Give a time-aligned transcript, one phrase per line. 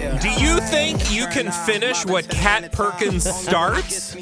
[0.00, 4.16] Do you think you can finish what Kat Perkins starts?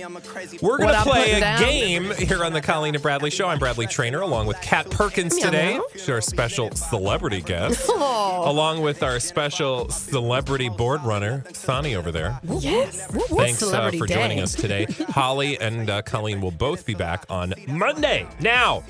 [0.61, 3.47] We're going to play a game here on the Colleen and Bradley Show.
[3.47, 5.79] I'm Bradley Traynor along with Kat Perkins today.
[5.93, 7.89] She's our special celebrity guest.
[7.99, 12.41] Along with our special celebrity board runner, Sonny over there.
[12.43, 13.07] Yes.
[13.07, 14.87] Thanks uh, for joining us today.
[15.11, 18.27] Holly and uh, Colleen will both be back on Monday.
[18.41, 18.83] Now,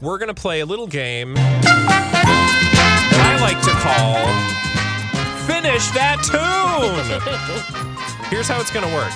[0.00, 1.34] we're going to play a little game
[3.16, 4.63] I like to call
[5.74, 7.18] Finish That Tune.
[8.30, 9.10] Here's how it's going to work.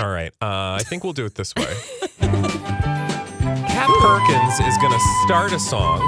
[0.00, 0.32] All right.
[0.42, 1.62] Uh, I think we'll do it this way.
[2.18, 6.00] Kat Perkins is going to start a song,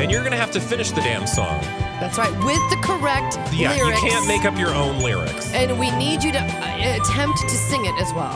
[0.00, 1.60] and you're going to have to finish the damn song.
[2.00, 2.32] That's right.
[2.46, 4.02] With the correct Yeah, lyrics.
[4.02, 5.52] you can't make up your own lyrics.
[5.52, 8.32] And we need you to uh, attempt to sing it as well.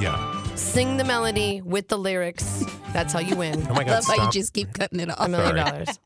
[0.00, 0.44] Yeah.
[0.54, 2.64] Sing the melody with the lyrics.
[2.92, 3.66] That's how you win.
[3.68, 3.94] Oh my God.
[3.94, 4.32] Love how you Stop.
[4.32, 5.16] just keep cutting it off.
[5.18, 5.70] A million Sorry.
[5.70, 5.98] dollars.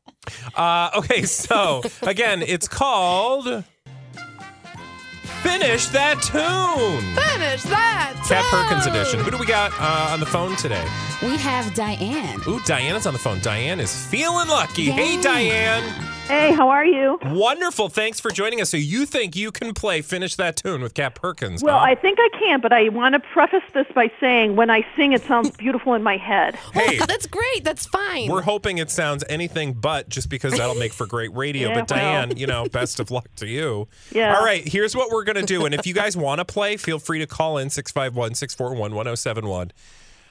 [0.55, 3.63] Uh, okay, so again, it's called
[5.43, 7.15] Finish That Tune.
[7.15, 8.13] Finish that.
[8.27, 9.19] Kat Perkins edition.
[9.19, 10.83] Who do we got uh, on the phone today?
[11.21, 12.39] We have Diane.
[12.47, 13.39] Ooh, Diana's on the phone.
[13.41, 14.85] Diane is feeling lucky.
[14.91, 15.21] Hey, Yeah.
[15.21, 16.03] Diane.
[16.27, 17.17] Hey, how are you?
[17.23, 17.87] Wonderful.
[17.87, 18.69] Thanks for joining us.
[18.69, 21.63] So you think you can play Finish That Tune with Kat Perkins?
[21.63, 21.85] Well, huh?
[21.85, 25.13] I think I can, but I want to preface this by saying when I sing,
[25.13, 26.55] it sounds beautiful in my head.
[26.73, 27.63] Hey, That's great.
[27.63, 28.29] That's fine.
[28.29, 31.47] we're hoping it sounds anything but just because that'll make for great radio.
[31.69, 31.99] Yeah, but well.
[31.99, 33.87] Diane, you know, best of luck to you.
[34.11, 34.37] Yeah.
[34.37, 35.65] All right, here's what we're going to do.
[35.65, 39.71] And if you guys want to play, feel free to call in 651 641 1071.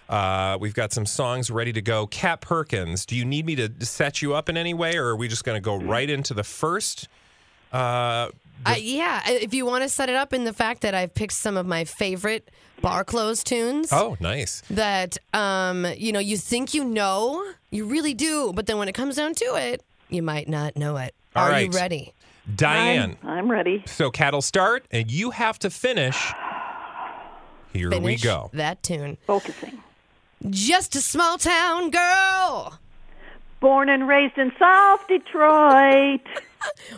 [0.09, 2.07] Uh, we've got some songs ready to go.
[2.07, 5.17] Kat Perkins, do you need me to set you up in any way, or are
[5.17, 7.09] we just going to go right into the first?
[7.73, 8.29] Uh,
[8.65, 11.35] Uh, yeah, if you want to set it up in the fact that I've picked
[11.35, 12.51] some of my favorite
[12.81, 14.63] bar close tunes oh, nice.
[14.71, 18.95] that um, you know you think you know, you really do, but then when it
[18.95, 21.15] comes down to it, you might not know it.
[21.35, 21.71] All Are right.
[21.73, 22.15] you ready?
[22.55, 23.17] Diane.
[23.23, 23.83] I'm, I'm ready.
[23.87, 26.33] So Kat will start, and you have to finish.
[27.73, 28.51] Here we go.
[28.55, 29.19] that tune.
[29.27, 29.83] Focusing.
[30.51, 32.79] Just a small town girl.
[33.61, 36.21] Born and raised in South Detroit.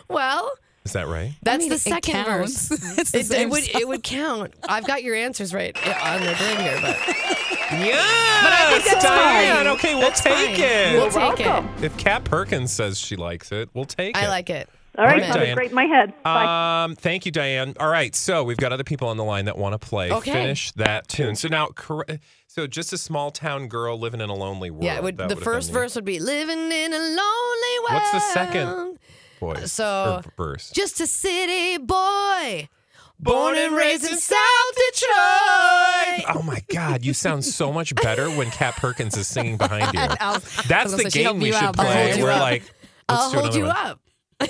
[0.07, 0.51] Well,
[0.83, 1.33] Is that right?
[1.43, 2.69] that's mean, the second counts.
[2.69, 2.97] verse.
[2.97, 3.81] It's the It, it would song.
[3.81, 4.53] it would count.
[4.67, 6.97] I've got your answers right uh, on the thing here, but
[7.71, 9.57] Yes, that's Diane.
[9.57, 9.67] fine.
[9.75, 10.59] Okay, we'll That's take fine.
[10.59, 10.93] it.
[10.93, 11.69] We'll take welcome.
[11.77, 11.83] it.
[11.83, 14.23] if Kat Perkins says she likes it, we'll take it.
[14.23, 14.67] I like it.
[14.99, 15.55] All right, All right, sounded Diane.
[15.55, 16.13] great my head.
[16.23, 16.83] Bye.
[16.83, 17.73] Um, thank you, Diane.
[17.79, 20.11] All right, so we've got other people on the line that want to play.
[20.11, 20.33] Okay.
[20.33, 21.35] Finish that tune.
[21.35, 22.05] So now, cor-
[22.47, 24.83] so just a small town girl living in a lonely world.
[24.83, 27.93] Yeah, would, the first been the verse would be living in a lonely world.
[27.93, 28.99] What's the second?
[29.39, 30.69] voice So- or verse.
[30.71, 32.67] Just a city boy,
[33.19, 34.35] born and raised in South
[34.91, 36.25] Detroit.
[36.35, 39.99] Oh my God, you sound so much better when Kat Perkins is singing behind you.
[40.67, 42.21] That's the game we you should out, play.
[42.21, 42.41] We're up.
[42.41, 42.63] like,
[43.07, 43.75] let's I'll hold you one.
[43.77, 43.99] up.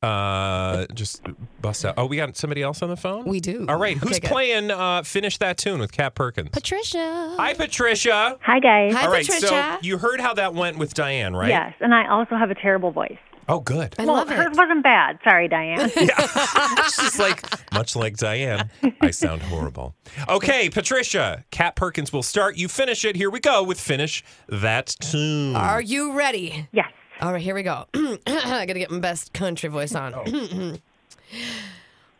[0.00, 1.22] Uh, just
[1.60, 1.94] bust out.
[1.96, 3.24] Oh, we got somebody else on the phone.
[3.24, 3.66] We do.
[3.68, 4.30] All right, who's Okay, good.
[4.30, 4.70] playing?
[4.70, 6.50] Uh, finish that tune with Kat Perkins.
[6.50, 7.34] Patricia.
[7.36, 8.38] Hi, Patricia.
[8.42, 8.94] Hi, guys.
[8.94, 9.46] Hi, All right, Patricia.
[9.48, 11.48] so you heard how that went with Diane, right?
[11.48, 13.18] Yes, and I also have a terrible voice.
[13.50, 13.94] Oh, good.
[13.98, 14.58] I well, love hers it.
[14.58, 15.18] wasn't bad.
[15.24, 15.90] Sorry, Diane.
[15.96, 16.84] Yeah.
[16.84, 17.42] She's like,
[17.72, 18.70] much like Diane,
[19.00, 19.96] I sound horrible.
[20.28, 22.56] Okay, Patricia, Kat Perkins will start.
[22.58, 23.16] You finish it.
[23.16, 25.56] Here we go with finish that tune.
[25.56, 26.68] Are you ready?
[26.72, 26.92] yes.
[27.20, 27.86] All right, here we go.
[27.94, 30.12] I gotta get my best country voice on.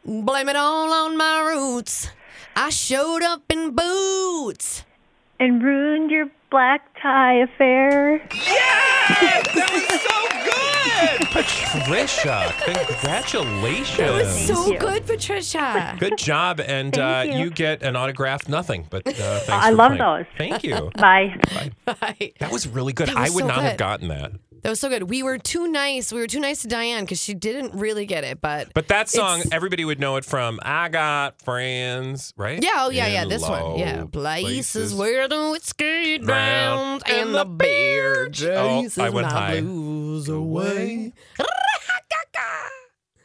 [0.04, 2.10] Blame it all on my roots.
[2.56, 4.84] I showed up in boots.
[5.38, 8.16] And ruined your black tie affair.
[8.34, 9.54] Yes!
[9.54, 11.28] That was so good!
[11.30, 13.98] Patricia, congratulations.
[13.98, 15.96] That was so good, Patricia.
[16.00, 17.32] Good job, and uh, you.
[17.34, 18.86] you get an autographed nothing.
[18.90, 20.24] But uh, thanks I for love playing.
[20.24, 20.26] those.
[20.36, 20.90] Thank you.
[20.98, 21.36] Bye.
[21.84, 22.32] Bye.
[22.40, 23.08] That was really good.
[23.08, 24.32] That I would so not have gotten that.
[24.62, 25.04] That was so good.
[25.08, 26.12] We were too nice.
[26.12, 28.40] We were too nice to Diane because she didn't really get it.
[28.40, 32.62] But But that song, It's- everybody would know it from "I Got Friends," right?
[32.62, 33.22] yeah, oh yeah, yeah.
[33.22, 34.04] In This one, yeah.
[34.10, 39.60] Places where the whiskey drowns and the beer Oh, chases I went my high.
[39.60, 41.12] blues away.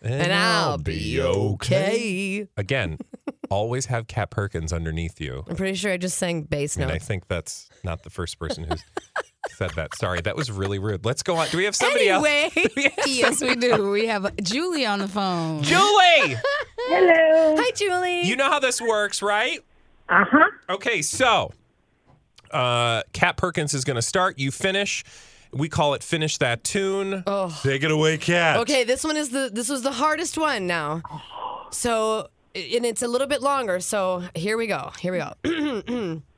[0.06, 2.46] And, I'll be okay.
[2.58, 2.98] Again,
[3.50, 5.46] always have Kat Perkins underneath you.
[5.48, 7.06] I'm pretty sure I just sang bass And I notes.
[7.06, 8.84] think that's not the first person who's
[9.52, 9.96] said that.
[9.96, 11.06] Sorry, that was really rude.
[11.06, 11.48] Let's go on.
[11.50, 12.26] Do we have somebody else?
[12.26, 13.90] Anyway, yes, we do.
[13.90, 15.64] We have Julie on the phone.
[15.64, 16.38] Julie!
[16.78, 17.56] Hello.
[17.58, 18.22] hi Julie.
[18.24, 19.60] You know how this works, right?
[20.10, 20.50] Uh huh.
[20.70, 21.52] Okay, so
[22.52, 24.40] uh Kat Perkins is going to start.
[24.40, 25.04] You finish.
[25.52, 27.24] We call it finish that tune.
[27.28, 27.58] Oh.
[27.64, 28.58] Take it away, Kat.
[28.62, 31.02] Okay, this one is the this was the hardest one now.
[31.72, 33.80] So and it's a little bit longer.
[33.80, 34.92] So here we go.
[35.00, 36.22] Here we go.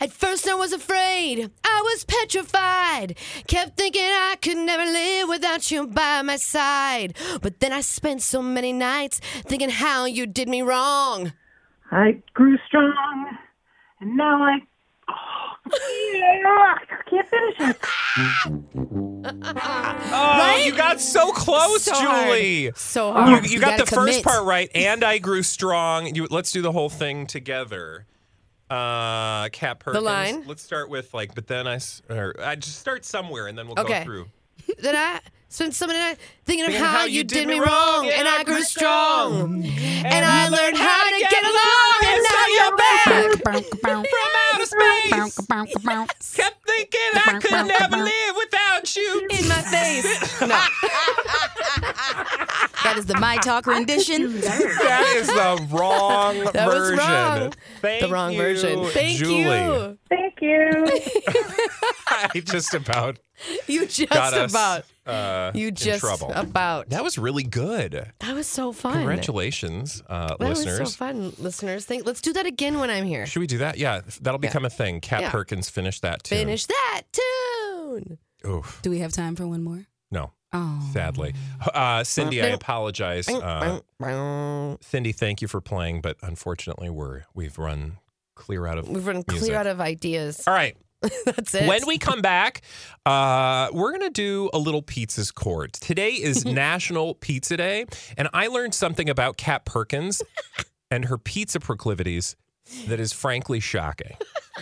[0.00, 1.50] At first I was afraid.
[1.64, 3.16] I was petrified.
[3.46, 7.14] Kept thinking I could never live without you by my side.
[7.40, 11.32] But then I spent so many nights thinking how you did me wrong.
[11.90, 13.36] I grew strong,
[14.00, 14.58] and now I.
[15.08, 15.56] Oh,
[16.14, 17.78] yeah, I can't finish it.
[20.14, 22.26] Oh, you got so close, So hard.
[22.28, 22.72] Julie.
[22.74, 23.50] So You, hard.
[23.50, 24.24] you got the gotta first commit.
[24.24, 26.14] part right, and I grew strong.
[26.14, 28.06] You, let's do the whole thing together.
[28.72, 30.04] Uh, Kat Perkins.
[30.04, 30.44] line?
[30.46, 33.66] Let's start with like, but then I, s- or I just start somewhere, and then
[33.66, 33.98] we'll Okay.
[34.00, 34.26] go through.
[34.78, 38.26] Then I spent so many nights thinking of Thinking how, you did, me wrong, and
[38.28, 39.64] I grew strong.
[39.64, 43.04] And I learned how to get along, and now you're back.
[43.42, 46.34] From outer space.
[46.36, 49.28] Kept thinking I could never live without you.
[49.30, 50.40] in my face.
[50.52, 50.58] No.
[52.92, 54.40] That is the My Talk rendition.
[54.40, 57.52] That is the wrong That was wrong.
[57.80, 58.84] Thank the wrong you, version.
[58.86, 59.38] Thank Julie.
[59.40, 59.98] you.
[60.10, 61.00] Thank you.
[62.08, 63.18] I just about
[63.66, 64.84] You just got us about.
[65.06, 66.32] uh, You in just trouble.
[66.34, 66.90] about.
[66.90, 68.12] That was really good.
[68.20, 68.92] That was so fun.
[68.92, 70.80] Congratulations, uh, That listeners.
[70.80, 71.84] was so fun, listeners.
[71.86, 73.24] Think, let's do that again when I'm here.
[73.26, 73.78] Should we do that?
[73.78, 75.00] Yeah, that'll become a thing.
[75.00, 75.30] Kat Yeah.
[75.30, 76.34] Perkins finish that too.
[76.36, 78.18] Finish that tune.
[78.46, 78.80] Oof.
[78.82, 79.86] Do we have time for one more?
[80.52, 80.90] No, Oh.
[80.92, 81.34] sadly.
[81.72, 83.28] Uh, Cindy, I apologize.
[83.28, 83.80] Uh,
[84.80, 87.98] Cindy, thank you for playing, but unfortunately, we're we've run
[88.34, 88.88] clear out of.
[88.88, 89.46] we've run music.
[89.48, 90.42] clear out of ideas.
[90.46, 90.76] All right.
[91.24, 91.66] That's it.
[91.66, 92.60] When we come back,
[93.06, 95.72] uh, we're going to do a little Pizza's Court.
[95.72, 100.22] Today is National Pizza Day, and I learned something about Kat Perkins
[100.92, 102.36] and her pizza proclivities
[102.86, 104.16] that is frankly shocking.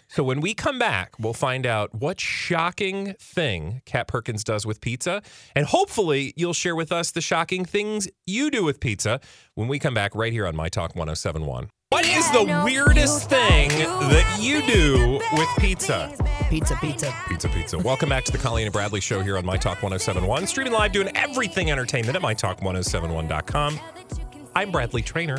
[0.08, 4.80] So when we come back, we'll find out what shocking thing Kat Perkins does with
[4.80, 5.22] pizza,
[5.54, 9.20] and hopefully you'll share with us the shocking things you do with pizza
[9.54, 11.70] when we come back right here on My Talk 1071.
[11.90, 16.14] What is the weirdest thing that you do with pizza?
[16.48, 17.14] pizza, pizza.
[17.28, 17.78] Pizza Pizza.
[17.78, 20.46] Welcome back to the Colleen and Bradley Show here on My Talk 1071.
[20.46, 23.80] Streaming live, doing everything entertainment at MyTalk1071.com.
[24.54, 25.38] I'm Bradley Traynor.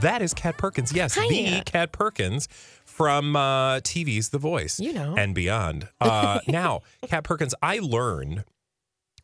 [0.00, 0.92] That is Kat Perkins.
[0.92, 1.62] Yes, the Hiya.
[1.64, 2.48] Kat Perkins
[2.92, 4.78] from uh, TV's The Voice.
[4.78, 5.14] You know.
[5.16, 5.88] And beyond.
[6.00, 8.44] Uh, now, Kat Perkins, I learned.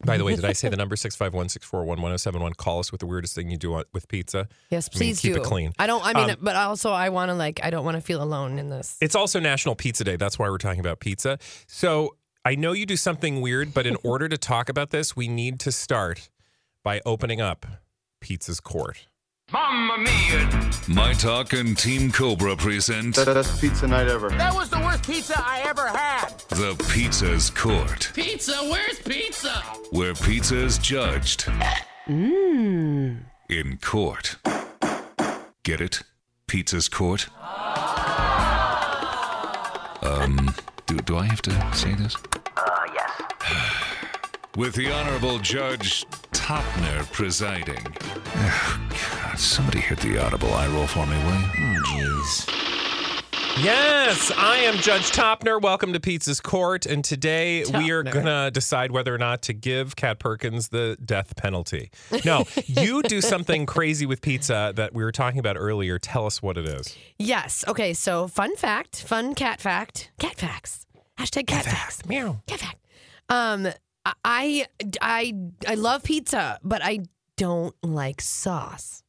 [0.04, 2.52] By the way, did I say the number 651 641 1071?
[2.54, 4.48] Call us with the weirdest thing you do on- with pizza.
[4.70, 5.40] Yes, I mean, please keep do.
[5.40, 5.72] it clean.
[5.78, 6.04] I don't.
[6.04, 7.60] I mean, Um, but also I want to like.
[7.62, 8.96] I don't want to feel alone in this.
[9.00, 10.16] It's also National Pizza Day.
[10.16, 11.38] That's why we're talking about pizza.
[11.66, 15.26] So I know you do something weird, but in order to talk about this, we
[15.26, 16.30] need to start
[16.84, 17.66] by opening up
[18.20, 19.06] Pizza's Court.
[19.50, 24.28] My Talk and Team Cobra present That's best pizza night ever.
[24.30, 26.28] That was the worst pizza I ever had.
[26.50, 28.52] The Pizza's Court, Pizza?
[28.70, 29.50] Where's pizza?
[29.90, 31.46] where pizza is judged
[32.06, 33.20] Mmm.
[33.48, 34.36] in court.
[35.62, 36.02] Get it?
[36.46, 37.28] Pizza's Court?
[40.02, 40.54] Um,
[40.86, 42.16] do, do I have to say this?
[42.56, 43.22] Uh, yes.
[44.56, 47.86] With the Honorable Judge Topner presiding.
[49.38, 51.80] God, somebody hit the audible eye roll for me, will you?
[51.84, 53.62] Jeez.
[53.62, 55.62] Yes, I am Judge Topner.
[55.62, 56.86] Welcome to Pizza's Court.
[56.86, 58.12] And today we are Topner.
[58.12, 61.92] going to decide whether or not to give Kat Perkins the death penalty.
[62.24, 66.00] No, you do something crazy with pizza that we were talking about earlier.
[66.00, 66.96] Tell us what it is.
[67.20, 67.64] Yes.
[67.68, 67.94] Okay.
[67.94, 70.84] So, fun fact, fun cat fact, cat facts.
[71.16, 72.04] Hashtag cat, facts.
[72.06, 72.42] Meow.
[72.48, 72.84] Cat fact.
[73.28, 73.68] Um,
[74.24, 74.66] I,
[75.00, 75.32] I,
[75.64, 77.00] I love pizza, but I
[77.36, 79.04] don't like sauce.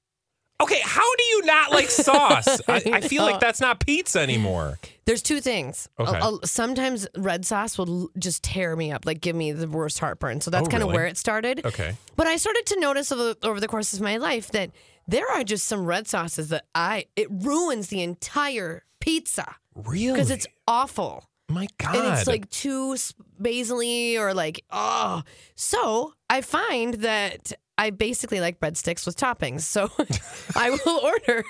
[0.61, 2.59] Okay, how do you not like sauce?
[2.67, 4.77] I, I feel like that's not pizza anymore.
[5.05, 5.87] There's two things.
[5.99, 6.17] Okay.
[6.19, 9.67] A- a- sometimes red sauce will l- just tear me up, like give me the
[9.67, 10.41] worst heartburn.
[10.41, 10.97] So that's Oh, kind of really?
[10.97, 11.65] where it started.
[11.65, 11.95] Okay.
[12.17, 14.71] But I started to notice over, over the course of my life that
[15.07, 20.11] there are just some red sauces that I it ruins the entire pizza Really?
[20.13, 21.23] because it's awful.
[21.47, 21.95] My God.
[21.95, 25.23] and it's like too s- basily or like oh
[25.55, 29.89] so i find that i basically like breadsticks with toppings so
[30.55, 31.43] i will order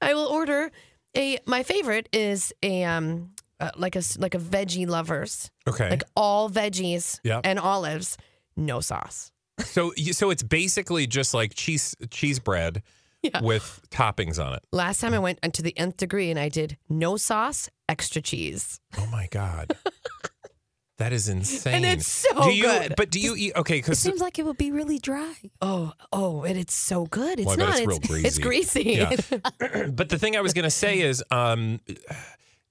[0.00, 0.70] i will order
[1.16, 3.30] a my favorite is a um
[3.60, 5.88] uh, like a like a veggie lovers okay.
[5.90, 7.42] like all veggies Yep.
[7.44, 8.16] and olives
[8.56, 9.30] no sauce
[9.60, 12.82] So so it's basically just like cheese cheese bread
[13.40, 14.62] with toppings on it.
[14.72, 18.80] Last time I went to the nth degree and I did no sauce, extra cheese.
[18.98, 19.76] Oh my god.
[21.02, 21.74] That is insane.
[21.74, 22.94] And it's so do you, good.
[22.96, 23.52] But do you eat?
[23.56, 25.34] Okay, because It seems like it would be really dry.
[25.60, 27.40] Oh, oh, and it's so good.
[27.40, 27.80] It's Well, not.
[27.80, 28.82] it's real It's greasy.
[28.98, 29.10] Yeah.
[29.90, 31.80] but the thing I was gonna say is, um,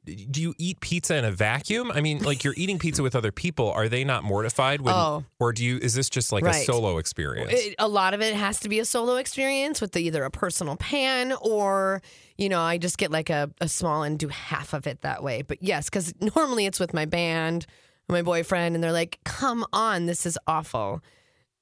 [0.06, 1.92] do you eat pizza in a vacuum?
[1.94, 3.70] I mean, like you're eating pizza with other people.
[3.70, 5.26] Are they not mortified when, Oh.
[5.40, 5.78] or do you?
[5.78, 7.52] Is this just like a solo experience?
[7.54, 10.78] It- a lot of it has to be a solo experience with either a personal
[10.78, 12.02] pan or,
[12.38, 15.22] you know, I just get like a, a small and do half of it that
[15.22, 15.42] way.
[15.42, 17.66] But yes, because normally it's with my band,
[18.10, 21.02] my boyfriend, and they're like, come on, this is awful.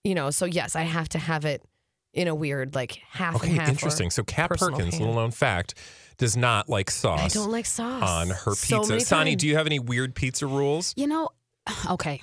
[0.03, 1.63] You know, so yes, I have to have it
[2.13, 3.69] in a weird, like half okay, half.
[3.69, 4.09] interesting.
[4.09, 4.99] So Kat Perkins, pan.
[4.99, 5.75] little known fact,
[6.17, 7.35] does not like sauce.
[7.35, 8.03] I don't like sauce.
[8.03, 8.81] on her pizza.
[8.87, 10.93] many Sonny, do you have any weird pizza rules?
[10.97, 11.29] You know,
[11.89, 12.21] okay.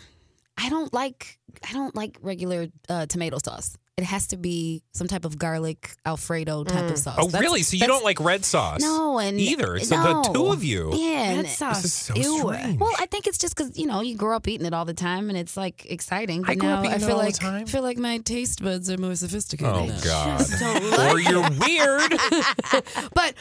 [0.58, 3.76] I don't like I don't like regular uh, tomato sauce.
[3.98, 6.98] It has to be some type of garlic Alfredo type of mm.
[6.98, 7.16] sauce.
[7.18, 7.62] Oh, That's- really?
[7.62, 8.82] So you that's- don't like red sauce?
[8.82, 9.78] No, and either.
[9.80, 10.22] So no.
[10.22, 10.90] the two of you.
[10.92, 11.80] Yeah, Red and- sauce.
[11.80, 12.38] This is so Ew.
[12.40, 12.78] strange.
[12.78, 14.92] Well, I think it's just because you know you grow up eating it all the
[14.92, 16.42] time, and it's like exciting.
[16.42, 17.62] But I grew now up eating I it feel all the like time.
[17.62, 19.74] I feel like my taste buds are more sophisticated.
[19.74, 20.00] Oh now.
[20.04, 20.46] God!
[20.60, 22.12] don't like or you're weird.
[23.14, 23.32] But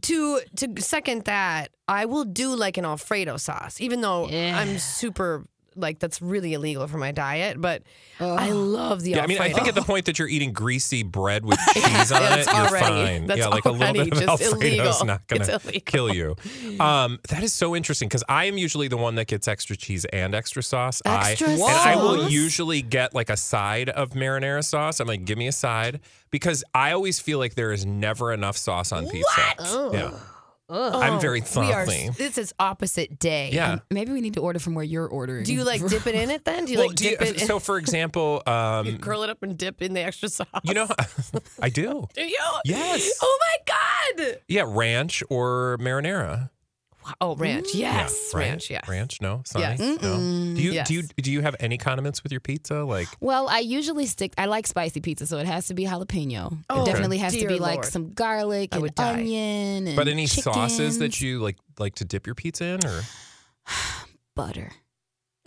[0.00, 4.58] to to second that, I will do like an Alfredo sauce, even though Yeah.
[4.58, 5.44] I'm super
[5.76, 7.60] like that's really illegal for my diet.
[7.60, 7.82] But
[8.18, 11.02] I love the Yeah, I mean, I think at the point that you're eating greasy
[11.02, 13.26] bread with cheese on it, you're already- fine.
[13.26, 15.04] that's yeah, like a little bit of just Alfredo's illegal.
[15.06, 16.36] not going to kill you.
[16.78, 20.04] Um, that is so interesting because I am usually the one that gets extra cheese
[20.06, 21.00] and extra sauce.
[21.04, 25.00] Extra I, And I will usually get like a side of marinara sauce.
[25.00, 26.00] I'm like, give me a side
[26.30, 29.90] because I always feel like there is never enough sauce on pizza.
[29.92, 30.10] Yeah.
[30.70, 32.10] I'm very we are, saucy.
[32.16, 33.50] this is opposite day.
[33.52, 33.78] Yeah.
[33.90, 35.44] Maybe we need to order from where you're ordering.
[35.44, 36.64] Do you like dip it in it then?
[36.64, 37.40] Do you Well, like do you- dip it?
[37.42, 40.46] in, so, for example, um, curl it up and dip in the extra sauce.
[40.62, 40.88] you know,
[41.60, 42.06] I do.
[42.14, 42.38] Do you?
[42.64, 43.10] Yes.
[43.22, 43.74] Oh my
[44.26, 44.38] god.
[44.48, 46.50] Yeah, ranch or marinara.
[47.20, 47.68] Oh, ranch.
[47.68, 47.74] Mm.
[47.74, 48.48] Yes, Yeah, right?
[48.48, 48.70] ranch.
[48.70, 48.88] Yes.
[48.88, 49.64] Ranch, no, Sonny?
[49.64, 49.78] Yes.
[50.02, 50.16] No.
[50.16, 50.88] Do you Yes.
[50.88, 52.84] do you do you have any condiments with your pizza?
[52.84, 54.32] Like Well, I usually stick.
[54.38, 56.58] I like spicy pizza, so it has to be jalapeno.
[56.68, 57.86] Oh, it definitely has to dear be like Lord.
[57.86, 59.12] some garlic I and would die.
[59.14, 59.86] onion.
[59.88, 61.22] And but any sauces that chickens.
[61.22, 63.02] you like like to dip your pizza in or
[64.36, 64.70] butter.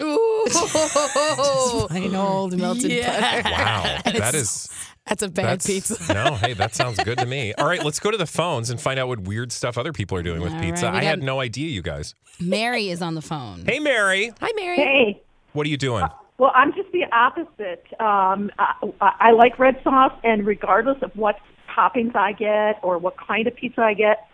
[0.02, 0.46] Ooh.
[1.88, 3.44] Plain old melted Yes.
[3.44, 3.50] butter.
[3.50, 4.00] Wow.
[4.20, 4.68] that is
[5.08, 5.98] That's a bad that's pizza.
[6.14, 7.54] No, hey, that sounds good to me.
[7.56, 10.18] All right, let's go to the phones and find out what weird stuff other people
[10.18, 10.86] are doing with All pizza.
[10.86, 12.16] right, I had no idea you guys.
[12.40, 13.66] Mary is on the phone.
[13.66, 14.78] Hey Mary, Hi, Mary.
[14.78, 15.22] Hey.
[15.54, 16.06] what are you doing?
[16.40, 17.86] Well, I'm just the opposite.
[18.00, 21.38] Um, I, I like red sauce, and regardless of what
[21.70, 24.28] toppings I get or what kind of pizza I get,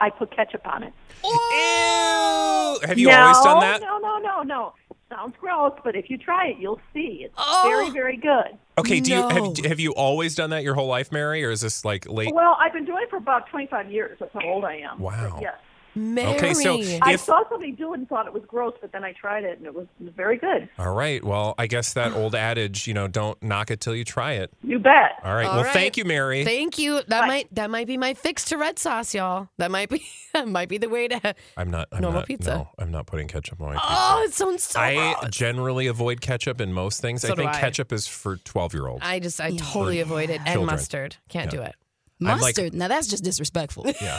[0.00, 0.92] I put ketchup on it.
[1.22, 2.88] Ew!
[2.88, 3.80] Have you no, always done that?
[3.80, 4.72] No, no, no, no.
[5.10, 7.20] Sounds gross, but if you try it, you'll see.
[7.24, 7.62] It's Oh.
[7.66, 8.58] very, very good.
[8.78, 9.28] Okay, do you No.
[9.28, 12.34] have have you always done that your whole life, Mary, or is this like late?
[12.34, 14.18] Well, I've been doing it for about 25 years.
[14.18, 14.98] That's how old I am.
[14.98, 15.32] Wow.
[15.34, 15.54] But yes.
[15.94, 16.36] Mary.
[16.36, 19.12] Okay, so I saw somebody do it and thought it was gross, but then I
[19.12, 20.68] tried it and it was very good.
[20.78, 24.04] all right, well, I guess that old adage, you know, don't knock it till you
[24.04, 24.52] try it.
[24.62, 25.12] You bet.
[25.22, 25.46] All right.
[25.46, 25.72] All well, right.
[25.72, 26.44] thank you, Mary.
[26.44, 26.96] Thank you.
[27.08, 27.26] That Bye.
[27.26, 29.48] might that might be my fix to red sauce, y'all.
[29.58, 31.34] That might be that might be the way to.
[31.56, 31.88] I'm not.
[31.92, 32.50] I'm Normal not, pizza.
[32.54, 33.86] No, I'm not putting ketchup on my pizza.
[33.90, 34.80] Oh, it sounds so.
[34.80, 35.30] I gross.
[35.30, 37.22] generally avoid ketchup in most things.
[37.22, 37.60] So I do think I.
[37.60, 39.02] ketchup is for 12 year olds.
[39.04, 40.66] I just I totally avoid it and Children.
[40.66, 41.16] mustard.
[41.28, 41.58] Can't Yeah.
[41.60, 41.74] do it.
[42.20, 42.74] I'm like- Mustard.
[42.74, 43.86] now that's just disrespectful.
[44.00, 44.18] yeah.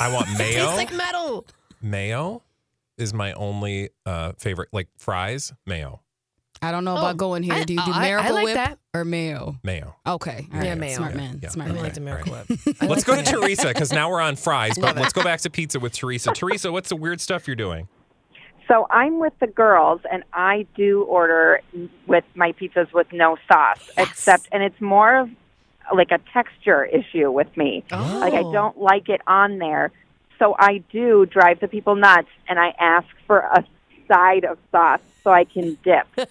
[0.00, 0.64] I want mayo.
[0.64, 1.46] Tastes like metal.
[1.80, 2.42] mayo
[2.98, 4.68] is my only uh, favorite.
[4.72, 6.00] Like fries, mayo.
[6.62, 7.52] I don't know Oh, about going here.
[7.54, 8.78] I- do you do I- I Miracle like Whip that.
[8.94, 9.56] or mayo?
[9.62, 9.94] Mayo.
[10.06, 10.48] Okay.
[10.54, 10.96] all Yeah, mayo.
[10.96, 11.40] Smart Yeah, man.
[11.42, 11.48] yeah.
[11.50, 11.76] Smart I Okay.
[11.76, 11.84] man.
[11.84, 12.76] like the Miracle all Whip.
[12.82, 13.22] Let's go to.
[13.22, 16.32] Teresa because now we're on fries, but let's go back to pizza with Teresa.
[16.32, 17.88] Teresa, what's the weird stuff you're doing?
[18.68, 21.60] So I'm with the girls, and I do order
[22.08, 25.30] with my pizzas with no sauce, except, and it's more of
[25.94, 27.84] like a texture issue with me.
[27.90, 28.52] Like I Oh.
[28.52, 29.92] don't like it on there,
[30.38, 33.64] so I do drive the people nuts, and I ask for a
[34.08, 36.06] side of sauce so I can dip.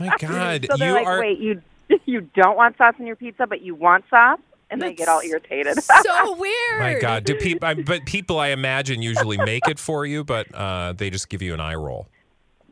[0.00, 1.20] My God, so they're you like, are.
[1.20, 1.62] "Wait, you
[2.06, 5.20] you don't want sauce in your pizza, but you want sauce?" And they get all
[5.20, 5.78] irritated.
[6.02, 6.80] so weird.
[6.80, 7.68] My God, do people?
[7.68, 11.42] I, but people, I imagine, usually make it for you, but uh, they just give
[11.42, 12.08] you an eye roll.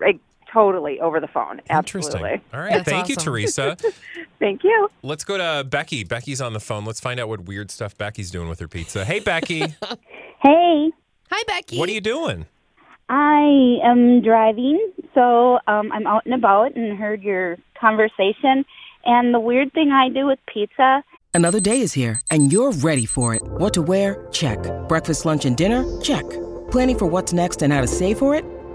[0.01, 0.19] Like,
[0.53, 1.61] totally over the phone.
[1.71, 2.15] Interesting.
[2.25, 2.43] Absolutely.
[2.53, 3.17] All right, That's thank you.
[3.17, 3.77] Teresa.
[4.39, 4.89] Thank you.
[5.03, 6.03] Let's go to Becky.
[6.03, 6.85] Becky's on the phone.
[6.85, 9.05] Let's find out what weird stuff Becky's doing with her pizza.
[9.05, 9.61] Hey, Becky,
[10.43, 10.91] Hey,
[11.31, 11.79] Hi, Becky.
[11.79, 12.47] what are you doing?
[13.09, 18.65] I am driving, so um, I'm out and about and heard your conversation.
[19.05, 21.05] And the weird thing I do with pizza,
[21.35, 23.43] Another day is here, and you're ready for it.
[23.43, 24.29] What to wear?
[24.33, 24.59] Check.
[24.87, 25.83] Breakfast, lunch, and dinner?
[26.03, 26.25] Check.
[26.71, 28.45] Planning for what's next and how to save for it?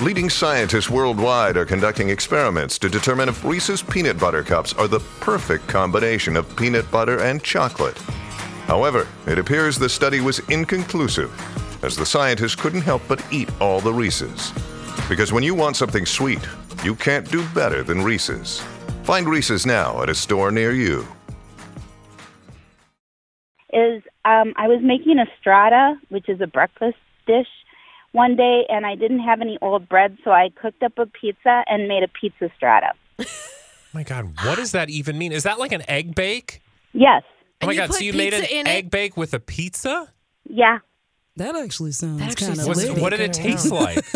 [0.00, 5.00] leading scientists worldwide are conducting experiments to determine if Reese's Peanut Butter Cups are the
[5.20, 7.98] perfect combination of peanut butter and chocolate.
[8.66, 11.32] However, it appears the study was inconclusive,
[11.82, 14.52] as the scientists couldn't help but eat all the Reese's.
[15.08, 16.46] Because when you want something sweet,
[16.84, 18.60] you can't do better than Reese's.
[19.02, 21.06] Find Reese's now at a store near you.
[23.72, 27.48] is um, I was making a strata, which is a breakfast dish,
[28.12, 31.62] one day, and I didn't have any old bread, so I cooked up a pizza
[31.66, 32.92] and made a pizza strata.
[33.20, 33.24] Oh
[33.94, 35.32] my God, what does that even mean?
[35.32, 36.60] Is that like an egg bake?
[36.92, 37.22] Yes.
[37.60, 38.70] Oh my And you God, so you made an pizza in it?
[38.70, 40.08] egg bake with a pizza?
[40.48, 40.78] Yeah.
[41.36, 44.04] That actually sounds That actually kind of sounds Was- really what did it taste like?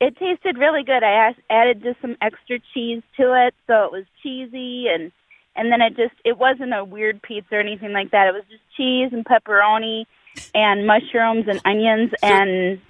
[0.00, 1.04] It tasted really good.
[1.04, 5.12] I asked, added just some extra cheese to it, so it was cheesy, and
[5.54, 8.26] and then it just it wasn't a weird pizza or anything like that.
[8.26, 10.06] It was just cheese and pepperoni
[10.54, 12.80] and mushrooms and onions, and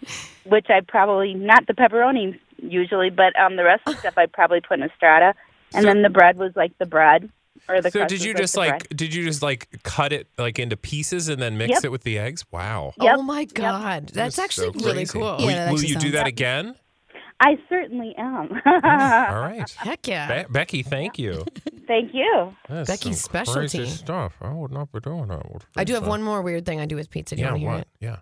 [0.44, 4.26] which I probably not the pepperoni usually, but um the rest of the stuff I
[4.26, 5.34] probably put in a strata,
[5.74, 7.30] and So- then the bread was like the bread
[7.68, 7.90] or the.
[7.90, 10.76] so crust did you just the like did you just like cut it like into
[10.76, 11.84] pieces and then mix Yep.
[11.84, 12.44] it with the eggs?
[12.50, 12.94] Wow.
[13.00, 13.16] Yep.
[13.18, 14.04] Oh my God.
[14.08, 15.22] That's That is actually so really cool.
[15.38, 16.74] Will, Yeah, that will you do sounds- that again?
[17.44, 18.52] I certainly am.
[18.66, 19.68] All right.
[19.72, 20.44] Heck yeah.
[20.44, 21.44] Be- Becky, thank you.
[21.88, 22.54] Thank you.
[22.68, 23.86] That's Becky's some crazy specialty.
[23.86, 24.34] stuff.
[24.40, 25.52] I would not be doing that.
[25.52, 26.08] with I do have pizza.
[26.10, 27.34] one more weird thing I do with pizza.
[27.34, 27.80] Do you Yeah, want to hear what?
[27.80, 27.88] it?
[28.00, 28.16] Yeah.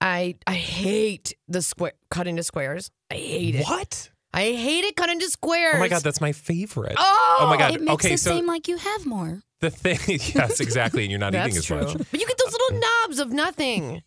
[0.00, 2.90] I I hate the square cut into squares.
[3.10, 3.64] I hate it.
[3.66, 4.10] What?
[4.34, 5.76] I hate it cut into squares.
[5.76, 6.96] Oh my God, that's my favorite.
[6.98, 7.74] Oh, oh my God.
[7.74, 9.42] It makes okay, it so seem like you have more.
[9.60, 9.98] the thing,
[10.34, 11.76] yes, exactly, and you're not eating as true.
[11.82, 11.92] much.
[11.96, 14.02] But you get those little knobs of nothing.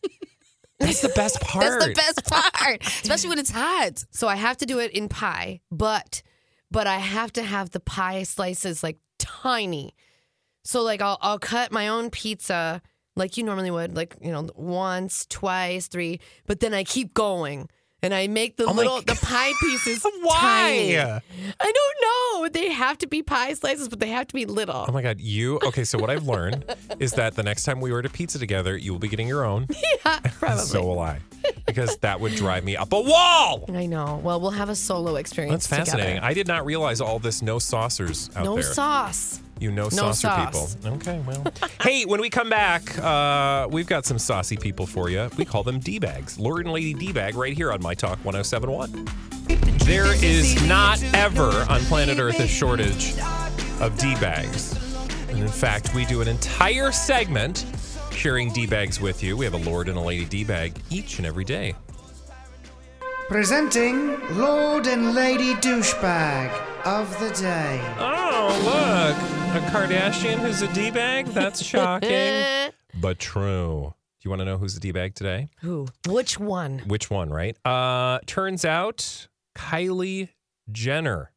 [0.80, 1.66] That's the best part.
[1.80, 4.04] That's the best part, especially when it's hot.
[4.12, 6.22] So I have to do it in pie, but
[6.72, 9.96] but I have to have the pie slices like tiny.
[10.64, 12.82] So like I'll I'll cut my own pizza
[13.16, 17.70] like you normally would, like you know once, twice, three, but then I keep going
[18.02, 20.38] and I make the Oh little the pie pieces Why?
[20.40, 20.98] tiny.
[20.98, 21.95] I don't
[22.46, 22.60] know.
[22.62, 24.86] They have to be pie slices, but they have to be little.
[24.88, 25.84] Oh my God, you okay?
[25.84, 26.66] So what I've learned
[27.00, 29.68] is that the next time we order pizza together, you will be getting your own.
[30.06, 30.64] yeah, probably.
[30.64, 31.20] So will I,
[31.66, 33.66] because that would drive me up a wall.
[33.74, 34.20] I know.
[34.24, 35.68] Well, we'll have a solo experience.
[35.68, 36.16] That's fascinating.
[36.16, 36.28] together.
[36.28, 38.64] I did not realize all this no saucers out no there.
[38.64, 39.42] No sauce.
[39.60, 40.76] You know No saucer sauce.
[40.76, 40.96] people.
[40.96, 41.46] Okay, well.
[41.82, 45.30] hey, when we come back, uh, we've got some saucy people for you.
[45.38, 46.38] We call them D-bags.
[46.38, 49.08] Lord and Lady D-bag right here on My Talk 1071.
[49.84, 53.18] There is not ever on planet Earth a shortage
[53.80, 54.74] of D-bags.
[55.30, 57.66] And in fact, we do an entire segment
[58.12, 59.38] sharing D-bags with you.
[59.38, 61.76] We have a Lord and a Lady D-bag each and every day.
[63.28, 66.50] Presenting Lord and Lady Douchebag
[66.86, 67.80] of the Day.
[68.00, 69.62] Oh, look.
[69.62, 71.28] A Kardashian who's a D-bag?
[71.28, 72.72] That's shocking.
[73.00, 73.94] but true.
[74.22, 75.50] Do you want to know who's the D-bag today?
[75.62, 75.88] Who?
[76.08, 76.80] Which one?
[76.88, 77.56] Which one, right?
[77.66, 80.30] Uh turns out Kylie
[80.72, 81.32] Jenner.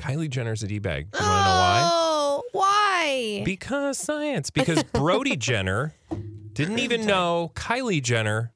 [0.00, 1.10] Kylie Jenner's a D-bag.
[1.10, 1.90] Do you want to know why?
[1.92, 3.42] Oh, why?
[3.44, 4.50] Because science.
[4.50, 5.94] Because Brody Jenner
[6.52, 8.52] didn't even know Kylie Jenner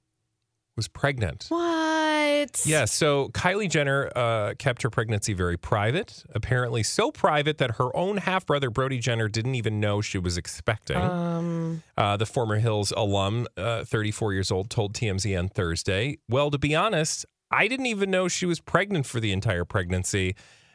[0.76, 1.46] was pregnant.
[1.48, 2.62] What?
[2.64, 6.24] Yeah, so Kylie Jenner uh, kept her pregnancy very private.
[6.35, 10.37] Apparently, so private that her own half brother, Brody Jenner, didn't even know she was
[10.38, 10.96] expecting.
[10.96, 16.50] Um, Uh, the former Hills alum, uh, 34 years old, told TMZ on Thursday, Well,
[16.50, 20.35] to be honest, I didn't even know she was pregnant for the entire pregnancy.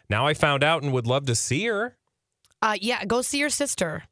[0.10, 1.98] Now I found out and would love to see her.
[2.62, 4.04] uh, yeah, go see your sister.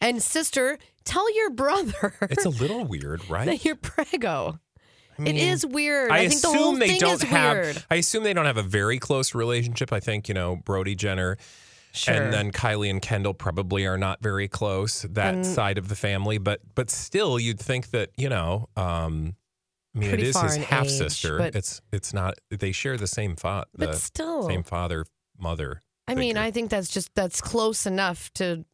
[0.00, 3.46] And sister, tell your brother It's a little weird, right?
[3.46, 4.58] that you're prego.
[5.18, 6.10] I mean, is weird.
[6.10, 7.56] I, I, think assume the whole they thing don't is have.
[7.56, 7.84] weird.
[7.90, 9.92] I assume they don't have a very close relationship.
[9.92, 11.36] I think you know Brody Jenner,
[11.92, 12.14] Sure.
[12.14, 15.02] and then Kylie and Kendall probably are not very close.
[15.02, 18.68] That And- side of the family, but but still, you'd think that you know.
[18.76, 19.34] Um,
[19.94, 21.38] I mean, it is his half age, sister.
[21.38, 22.34] but- It's it's not.
[22.50, 24.44] They share the same fa- the But still.
[24.48, 25.04] same father
[25.38, 25.82] mother.
[26.06, 26.36] I mean.
[26.36, 28.64] I think that's just that's close enough to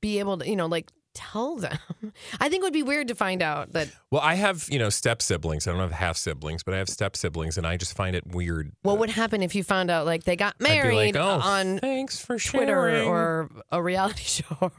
[0.00, 1.76] be able to, you know, like tell them.
[2.40, 3.88] I think it would be weird to find out that.
[4.10, 5.66] Well, I have, you know, step siblings.
[5.66, 8.26] I don't have half siblings, but I have step siblings, and I just find it
[8.26, 8.72] weird.
[8.82, 11.78] What would happen if you found out like they got I'd like, married "Oh, on
[11.80, 14.70] thanks for Twitter sharing." or a reality show?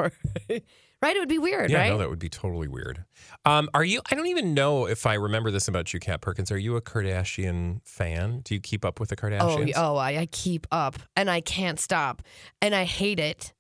[1.04, 1.16] Right?
[1.16, 1.90] It would be weird, yeah, right?
[1.90, 3.04] no, that would be totally weird.
[3.46, 4.02] Um, are you?
[4.10, 6.52] I don't even know if I remember this about you, Kat Perkins.
[6.52, 8.40] Are you a Kardashian fan?
[8.44, 9.74] Do you keep up with the oh, Kardashians?
[9.76, 12.22] oh, oh I, I keep up and I can't stop
[12.62, 13.54] and I hate it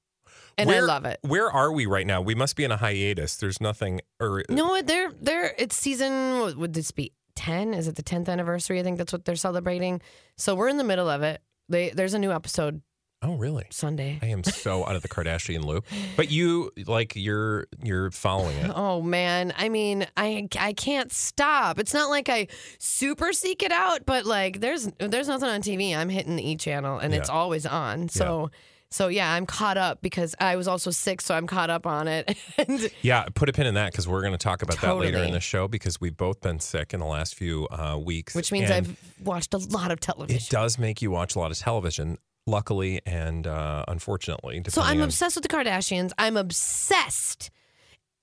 [0.57, 1.19] and I love it.
[1.21, 2.21] Where are we right now?
[2.21, 3.35] We must be in a hiatus.
[3.35, 4.01] There's nothing.
[4.19, 6.57] Or No, they're they're it's season.
[6.57, 7.73] Would this be ten?
[7.73, 8.79] Is it the tenth anniversary?
[8.79, 10.01] I think that's what they're celebrating.
[10.37, 11.41] So we're in the middle of it.
[11.69, 12.81] They, there's a new episode
[13.23, 13.65] Oh, really?
[13.69, 14.19] Sunday.
[14.21, 15.85] I am so out of the Kardashian loop.
[16.15, 18.71] But you, like, you're you're following it.
[18.75, 21.79] Oh man, I mean, I I can't stop.
[21.79, 22.47] It's not like I
[22.79, 25.95] super seek it out, but like there's there's nothing on TV.
[25.95, 28.09] I'm hitting the E channel and it's always on.
[28.09, 28.49] So
[28.93, 32.07] so yeah, I'm caught up because I was also sick, so I'm caught up on
[32.07, 32.37] it.
[32.59, 35.17] and Yeah, put a pin in that because we're going to talk about that later
[35.17, 38.35] in the show because we've both been sick in the last few uh, weeks.
[38.35, 40.37] which means And I've watched a lot of television.
[40.37, 44.61] It does make you watch a lot of television, luckily and uh, unfortunately.
[44.67, 46.11] So I'm on- obsessed with the Kardashians.
[46.17, 47.49] I'm obsessed.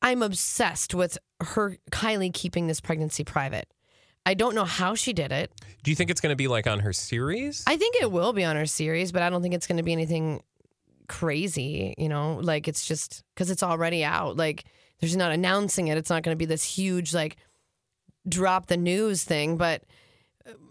[0.02, 3.68] I'm obsessed with her Kylie keeping this pregnancy private.
[4.26, 5.50] I don't know how she did it.
[5.82, 7.64] Do you think it's going to be like on her series?
[7.66, 9.82] I think it will be on her series, but I don't think it's going to
[9.82, 10.42] be anything
[11.08, 12.38] crazy, you know?
[12.40, 14.36] Like it's just cuz it's already out.
[14.36, 14.64] Like
[15.00, 15.96] there's not announcing it.
[15.98, 17.36] It's not going to be this huge like
[18.28, 19.82] drop the news thing, but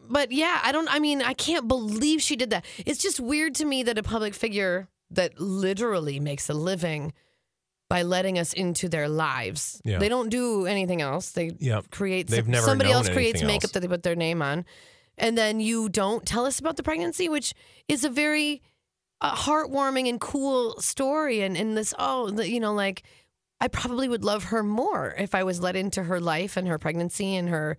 [0.10, 2.66] but yeah, I don't I mean, I can't believe she did that.
[2.86, 7.14] It's just weird to me that a public figure that literally makes a living
[7.90, 9.82] by letting us into their lives.
[9.84, 9.98] Yeah.
[9.98, 11.32] They don't do anything else.
[11.32, 11.90] They Yep.
[11.90, 13.72] create They've some- never somebody else creates makeup else.
[13.72, 14.66] that they put their name on.
[15.18, 17.54] And then you don't tell us about the pregnancy, which
[17.88, 18.62] is a very
[19.22, 21.42] uh, heartwarming and cool story.
[21.42, 23.04] And, and this, oh, the, you know, like
[23.60, 26.78] I probably would love her more if I was let into her life and her
[26.78, 27.78] pregnancy and her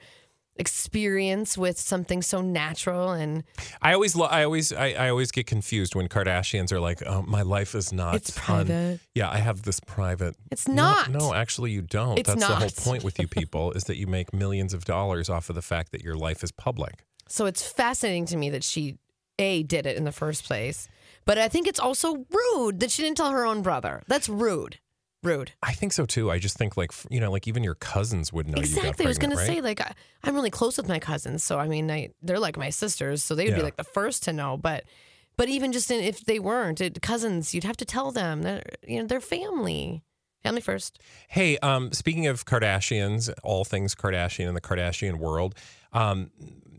[0.61, 3.44] experience with something so natural and
[3.83, 7.23] I always, lo- I always, I, I always get confused when Kardashians are like, oh,
[7.23, 9.01] "My life is not It's on- private.
[9.14, 10.37] Yeah, I have this private.
[10.51, 11.11] It's not.
[11.11, 12.18] No, actually, you don't.
[12.18, 15.29] It's That's the whole point with you people is that you make millions of dollars
[15.29, 17.05] off of the fact that your life is public.
[17.29, 18.99] So it's fascinating to me that she
[19.38, 20.88] a did it in the first place,
[21.25, 24.03] but I think it's also rude that she didn't tell her own brother.
[24.07, 24.79] That's rude.
[25.22, 25.52] Rude.
[25.62, 26.30] I think so too.
[26.30, 29.04] I just think like you know, like even your cousins would know you got exactly.
[29.04, 29.46] I was going to right?
[29.46, 29.92] say like I,
[30.24, 33.35] I'm really close with my cousins, so I mean I, they're like my sisters, so
[33.35, 34.56] they would be like the first to know.
[34.56, 34.85] But
[35.37, 38.78] but even just in, if they weren't it, cousins, you'd have to tell them that
[38.87, 40.02] you know they're family.
[40.42, 40.98] Family first.
[41.28, 45.54] Hey, um, speaking of Kardashians, all things Kardashian in the Kardashian world,
[45.92, 46.30] um,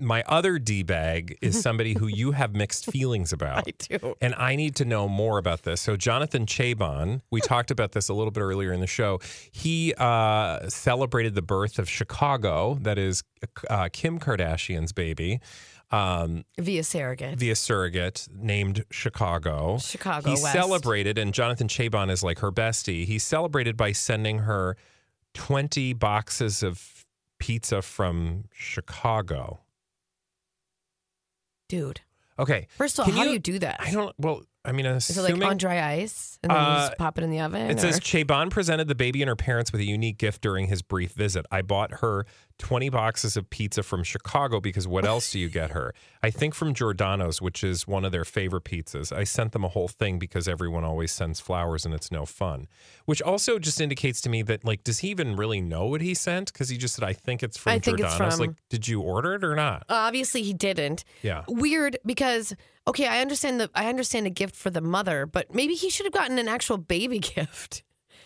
[0.02, 3.68] my other D bag is somebody who you have mixed feelings about.
[3.68, 4.16] I do.
[4.22, 5.80] And I need to know more about this.
[5.82, 9.20] So, Jonathan Cheban, we talked about this a little bit earlier in the show.
[9.52, 13.24] He uh, celebrated the birth of Chicago, that is
[13.70, 15.40] uh, Kim Kardashian's baby.
[15.92, 17.38] Um, Via surrogate.
[17.38, 19.78] via surrogate named Chicago.
[19.78, 20.54] Chicago He West.
[20.54, 23.04] celebrated, and Jonathan Cheban is like her bestie.
[23.06, 24.78] He celebrated by sending her
[25.34, 27.06] 20 boxes of
[27.40, 29.60] pizza from Chicago.
[31.72, 32.02] Dude.
[32.38, 32.68] Okay.
[32.78, 33.78] First of all, Can how do you do that?
[33.80, 35.42] I don't, well, I mean, Is it assuming.
[35.42, 37.72] like on dry ice and then you Uh, just pop it in the oven?
[37.72, 40.68] It says or- Cheban presented the baby and her parents with a unique gift during
[40.68, 41.46] his brief visit.
[41.52, 42.28] I bought her
[42.60, 45.96] 20 boxes of pizza from Chicago because what else do you get her?
[46.22, 49.12] I think from Giordano's, which is one of their favorite pizzas.
[49.12, 52.68] I sent them a whole thing because everyone always sends flowers and it's no fun.
[53.06, 56.14] Which also just indicates to me that, like, does he even really know what he
[56.14, 56.54] sent?
[56.54, 58.38] Because he just said, I think it's from I think it's Giordano's.
[58.38, 59.86] from- Like, did you order it or not?
[59.90, 61.04] Obviously, he didn't.
[61.24, 61.46] Yeah.
[61.48, 62.54] Weird because
[62.92, 66.06] okay, I understand the I understand a gift for the mother, but maybe he should
[66.06, 67.84] have gotten an actual baby gift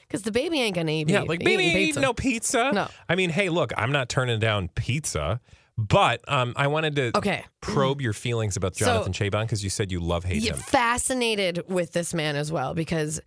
[0.07, 1.09] because the baby ain't gonna eat.
[1.09, 2.71] Yeah, like baby ain't eating no pizza.
[2.73, 2.87] No.
[3.09, 5.39] I mean, hey, look, I'm not turning down pizza,
[5.77, 7.43] but um, I wanted to Okay.
[7.61, 10.55] probe your feelings about So- Jonathan Cheban because you said you love hate him.
[10.55, 13.19] fascinated with this man as well because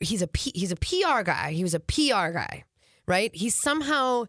[0.00, 1.52] he's a P, he's a PR guy.
[1.52, 2.64] He was a PR guy,
[3.06, 3.30] right?
[3.34, 4.24] He somehow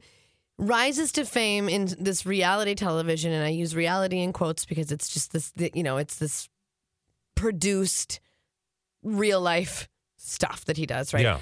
[0.60, 5.10] rises to fame in this reality television, and I use reality in quotes because it's
[5.10, 6.47] just this, you know, it's this
[7.44, 8.20] produced
[9.04, 11.24] real life stuff that he does, right?
[11.24, 11.40] Yeah.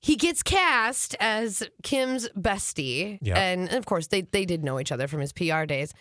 [0.00, 3.38] He gets cast as Kim's bestie, Yeah.
[3.38, 5.92] and of course they they did know each other from his PR days.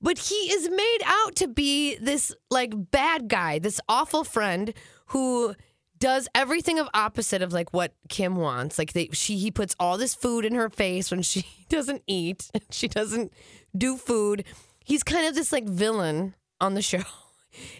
[0.00, 4.72] But he is made out to be this like bad guy, this awful friend
[5.06, 5.54] who
[5.98, 8.78] does everything of opposite of like what Kim wants.
[8.78, 12.48] Like they she he puts all this food in her face when she doesn't eat.
[12.70, 13.32] She doesn't
[13.76, 14.44] do food.
[14.84, 17.02] He's kind of this like villain on the show.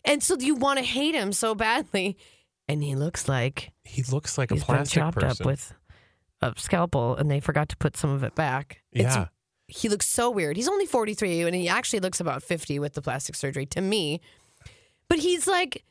[0.05, 2.17] And so you want to hate him so badly.
[2.69, 5.43] And he looks like He looks like a he's been plastic chopped person.
[5.43, 5.73] up with
[6.43, 8.83] a scalpel and they forgot to put some of it back.
[8.93, 9.27] It's- Yeah.
[9.67, 10.57] he looks so weird.
[10.57, 14.21] He's only 43 and he actually looks about 50 with the plastic surgery to me.
[15.09, 15.85] But he's like,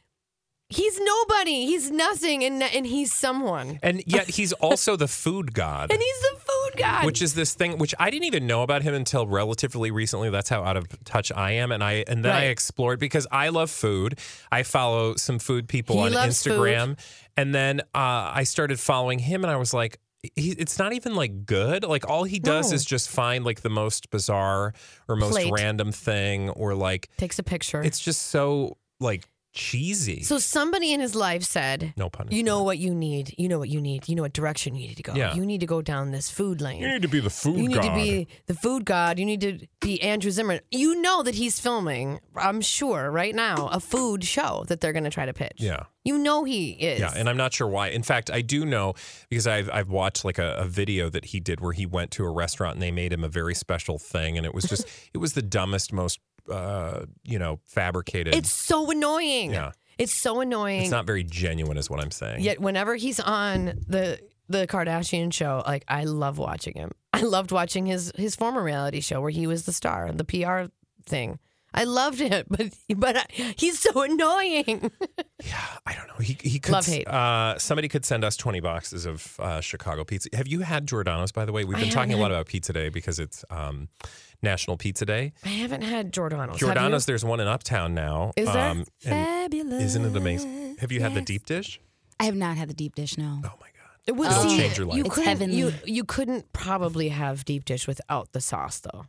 [0.69, 1.65] he's nobody.
[1.65, 3.79] He's nothing and, and he's someone.
[3.81, 5.91] And yet he's also the food god.
[5.91, 6.39] And he's the
[6.71, 7.05] food god.
[7.05, 10.29] which is this thing which I didn't even know about him until relatively recently.
[10.29, 13.49] That's how out of touch I am, and I and then I explored because I
[13.49, 14.19] love food.
[14.51, 16.97] I follow some food people He on Instagram,
[17.35, 19.99] and then uh, I started following him, and I was like.
[20.35, 21.83] He, it's not even like good.
[21.85, 22.75] Like all he does No.
[22.75, 24.73] is just find like the most bizarre
[25.07, 25.51] or most Plate.
[25.53, 27.81] random thing, or like Takes a picture.
[27.83, 29.23] it's just so like
[29.57, 30.21] cheesy.
[30.21, 32.27] So somebody in his life said, no pun.
[32.29, 33.33] "You know what you need.
[33.37, 34.07] You know what you need.
[34.07, 35.15] You know what direction you need to go.
[35.15, 35.33] Yeah.
[35.33, 36.79] You need to go down this food lane.
[36.81, 37.95] You need to be the food You need to god.
[37.95, 39.17] be the food god.
[39.17, 40.59] You need to be Andrew Zimmern.
[40.71, 42.19] You know that he's filming.
[42.35, 45.57] I'm sure right now a food show that they're going to try to pitch.
[45.57, 45.85] Yeah.
[46.03, 47.01] You know he is.
[47.01, 47.89] Yeah, and I'm not sure why.
[47.89, 48.93] In fact, I do know
[49.29, 52.23] because I've I've watched like a, a video that he did where he went to
[52.23, 55.17] a restaurant and they made him a very special thing, and it was just it
[55.17, 58.35] was the dumbest, most uh, you know fabricated.
[58.35, 59.53] It's so annoying.
[59.53, 59.71] Yeah.
[59.97, 60.81] It's so annoying.
[60.81, 62.41] it's not very genuine, is what I'm saying.
[62.41, 66.91] Yet whenever he's on the the Kardashian show, like I love watching him.
[67.13, 70.23] I loved watching his his former reality show where he was the star, and the
[70.23, 70.71] PR
[71.05, 71.39] thing.
[71.73, 73.25] I loved it, but but I,
[73.57, 74.91] he's so annoying.
[75.45, 76.15] Yeah, I don't know.
[76.15, 77.07] He, he could, Love hate.
[77.07, 80.29] Uh, somebody could send us 20 boxes of uh, Chicago pizza.
[80.33, 81.63] Have you had Giordano's, by the way?
[81.63, 83.87] We've been talking a lot about pizza day because it's um,
[84.41, 85.33] National Pizza Day.
[85.43, 86.51] I haven't had Giordano's.
[86.51, 88.31] Have Giordano's, there's one in Uptown now.
[88.35, 88.69] Is there?
[88.69, 89.83] Um, and Fabulous.
[89.83, 90.77] Isn't it amazing?
[90.79, 91.79] Have you had the deep dish?
[92.19, 93.17] I have not had the deep dish.
[93.17, 93.39] No.
[93.43, 93.73] Oh my god.
[94.05, 94.97] It would It'll see, change your life.
[94.97, 95.57] You It's couldn't, heavenly.
[95.57, 99.05] You, you couldn't probably have deep dish without the sauce, though.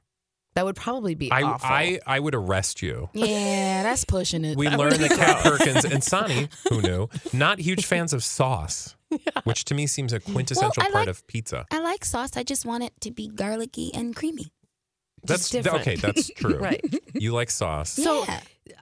[0.55, 1.69] That would probably be I, awful.
[1.71, 3.09] I, I would arrest you.
[3.13, 4.57] Yeah, that's pushing it.
[4.57, 8.97] We learned that Kat Perkins and Sonny, who knew, not huge fans of sauce,
[9.45, 11.65] which to me seems a quintessential I part like- of pizza.
[11.71, 12.37] I like sauce.
[12.37, 14.53] I just want it to be garlicky and creamy.
[15.25, 15.81] That's different.
[15.83, 15.97] okay.
[15.97, 16.59] That's true.
[16.59, 16.83] Right.
[17.15, 17.91] You like sauce.
[17.91, 18.25] So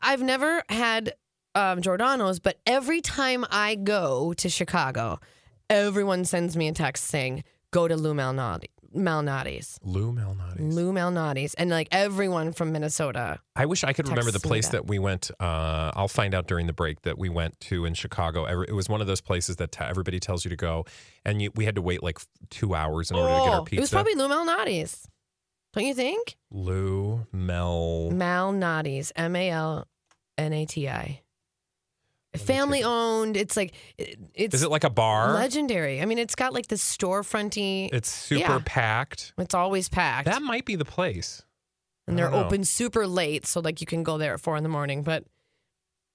[0.03, 1.14] I've never had
[1.55, 5.18] um, Giordano's, but every time I go to Chicago,
[5.70, 9.79] everyone sends me a text saying, "Go to Lou Malnati." Malnati's.
[9.83, 10.75] Lou Malnati's.
[10.75, 11.53] Lou Malnati's.
[11.55, 13.38] And like everyone from Minnesota.
[13.55, 14.72] I wish I could remember the place that.
[14.72, 15.31] that we went.
[15.38, 18.46] Uh, I'll find out during the break that we went to in Chicago.
[18.62, 20.87] It was one of those places that t- everybody tells you to go,
[21.27, 22.18] and you, we had to wait like
[22.49, 23.77] two hours in order to get our Oh, pizza.
[23.77, 25.07] It was probably Lou Malnati's.
[25.77, 26.37] Don't you think?
[26.51, 28.11] Lou Mel.
[28.11, 29.12] Mal Malnati's.
[29.15, 29.87] M A L
[30.39, 31.21] N A T I.
[32.35, 33.37] Family owned.
[33.37, 35.33] It's like it- it's Is it like a bar?
[35.35, 36.01] legendary.
[36.03, 37.91] I mean, it's got like the storefronty.
[37.93, 38.62] It's super Yeah.
[38.65, 39.33] packed.
[39.39, 40.27] It's always packed.
[40.27, 41.43] That might be the place.
[42.09, 42.47] and I they're don't know.
[42.47, 45.03] open super late, so like you can go there at four in the morning.
[45.03, 45.25] But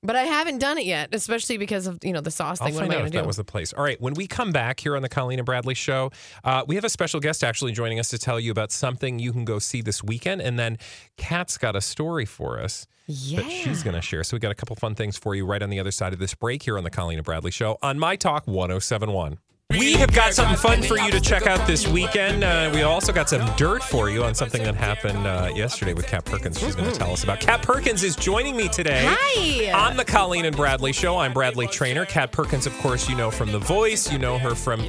[0.04, 2.76] but I haven't done it yet, especially because of you know the sauce I'll thing.
[2.76, 3.18] Am find I out if do?
[3.20, 3.74] that was the place.
[3.74, 6.12] All right, when we come back here on the Colleen and Bradley show,
[6.44, 9.32] uh, we have a special guest actually joining us to tell you about something you
[9.32, 10.42] can go see this weekend.
[10.42, 10.78] And then
[11.18, 14.24] Kat's got a story for us that she's going to share.
[14.24, 16.20] So we got a couple fun things for you right on the other side of
[16.20, 19.38] this break here on the Colleen and Bradley show on My Talk 1071.
[19.72, 22.44] We have got something fun for you to check out this weekend.
[22.44, 26.08] Uh, we also got some dirt for you on something that happened uh, yesterday with
[26.08, 26.60] Kat Perkins.
[26.60, 27.40] She's going to tell us about.
[27.40, 29.72] Kat Perkins is joining me today Hi.
[29.90, 31.18] on the Colleen and Bradley show.
[31.18, 32.06] I'm Bradley Traynor.
[32.06, 34.12] Kat Perkins, of course, you know from The Voice.
[34.12, 34.82] You know her from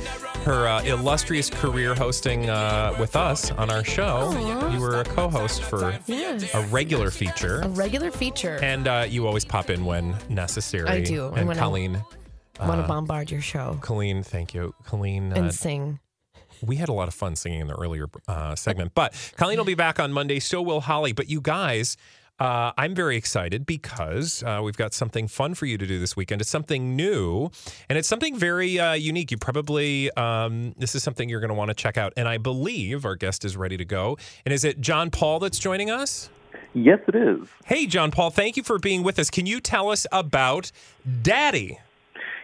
[0.45, 4.33] her uh, illustrious career hosting uh, with us on our show.
[4.73, 6.53] You were a co-host for Yes.
[6.55, 7.61] a regular feature.
[7.61, 8.59] a regular feature.
[8.63, 10.89] And uh, you always pop in when necessary.
[10.89, 11.57] I do, and And when
[12.61, 14.75] I- want to uh, bombard your show Colleen, thank you.
[14.85, 16.01] Colleen, uh, and sing.
[16.63, 18.95] we had a lot of fun singing in the earlier uh, segment.
[18.95, 20.39] But Colleen will be back on Monday.
[20.39, 21.13] So will Holly.
[21.13, 21.97] But you guys,
[22.39, 26.17] uh, I'm very excited because uh, we've got something fun for you to do this
[26.17, 26.41] weekend.
[26.41, 27.51] It's something new
[27.89, 29.31] and it's something very uh, unique.
[29.31, 32.13] You probably, um, this is something you're going to want to check out.
[32.17, 34.17] And I believe our guest is ready to go.
[34.45, 36.31] And is it John Paul that's joining us?
[36.75, 37.47] Yes, it is.
[37.67, 39.31] Hey, John Paul, thank you for being with us.
[39.31, 40.73] Can you tell us about
[41.23, 41.79] Daddy?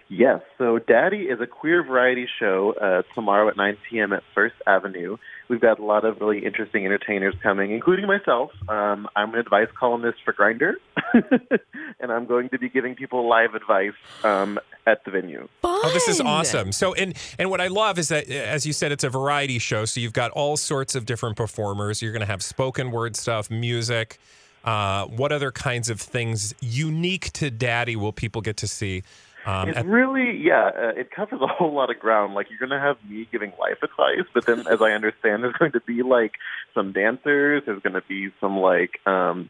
[0.08, 0.40] Yes.
[0.56, 4.12] So, Daddy is a queer variety show uh, tomorrow at 9 p.m.
[4.12, 5.18] at First Avenue.
[5.48, 8.50] We've got a lot of really interesting entertainers coming, including myself.
[8.68, 10.74] Um, I'm an advice columnist for Grindr,
[12.00, 13.92] and I'm going to be giving people live advice
[14.24, 15.46] um, at the venue.
[15.62, 16.72] Oh, this is awesome.
[16.72, 19.58] So, and and what I love is that, uh, as you said, it's a variety
[19.58, 19.84] show.
[19.84, 22.00] So you've got all sorts of different performers.
[22.00, 24.18] You're going to have spoken word stuff, music.
[24.64, 29.02] Uh, what other kinds of things unique to Daddy will people get to see?
[29.46, 32.34] Um, It's at- really, yeah, uh, it covers a whole lot of ground.
[32.34, 35.54] Like, you're going to have me giving life advice, but then, as I understand, there's
[35.54, 36.32] going to be like
[36.74, 39.48] some dancers, there's going to be some like um,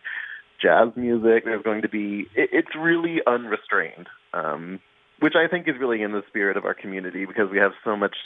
[0.60, 4.80] jazz music, there's going to be, it, it's really unrestrained, um,
[5.20, 7.96] which I think is really in the spirit of our community because we have so
[7.96, 8.16] much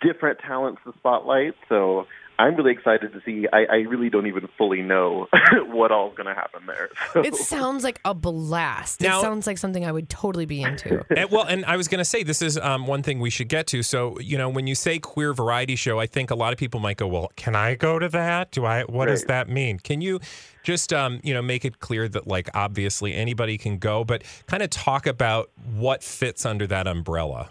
[0.00, 1.54] different talents to spotlight.
[1.68, 2.06] So
[2.38, 3.46] I'm really excited to see.
[3.52, 5.26] I, I really don't even fully know
[5.66, 6.88] what all's going to happen there.
[7.12, 7.20] So.
[7.22, 9.00] It sounds like a blast.
[9.00, 11.04] Now- it sounds like something I would totally be into.
[11.16, 13.48] and, well, and I was going to say this is um, one thing we should
[13.48, 13.82] get to.
[13.82, 16.78] So, you know, when you say queer variety show, I think a lot of people
[16.80, 18.52] might go, "Well, can I go to that?
[18.52, 18.84] Do I?
[18.84, 20.20] What does that mean?" Can you
[20.62, 24.62] just, um, you know, make it clear that like obviously anybody can go, but kind
[24.62, 27.50] of talk about what fits under that umbrella.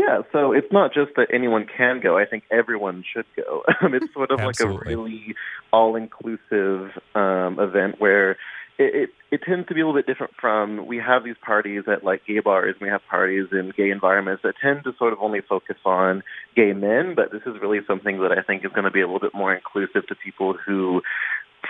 [0.00, 2.16] Yeah, so it's not just that anyone can go.
[2.16, 3.62] I think everyone should go.
[3.82, 5.34] Um, it's sort of like a really
[5.72, 8.32] all-inclusive um, event where
[8.78, 11.84] it, it it tends to be a little bit different from we have these parties
[11.86, 15.14] at like gay bars and we have parties in gay environments that tend to sort
[15.14, 16.22] of only focus on
[16.54, 19.06] gay men, but this is really something that I think is going to be a
[19.06, 21.00] little bit more inclusive to people who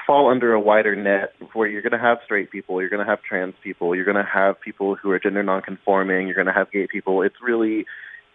[0.06, 3.10] fall under a wider net where you're going to have straight people, you're going to
[3.10, 6.52] have trans people, you're going to have people who are gender nonconforming, you're going to
[6.52, 7.22] have gay people.
[7.22, 7.86] It's really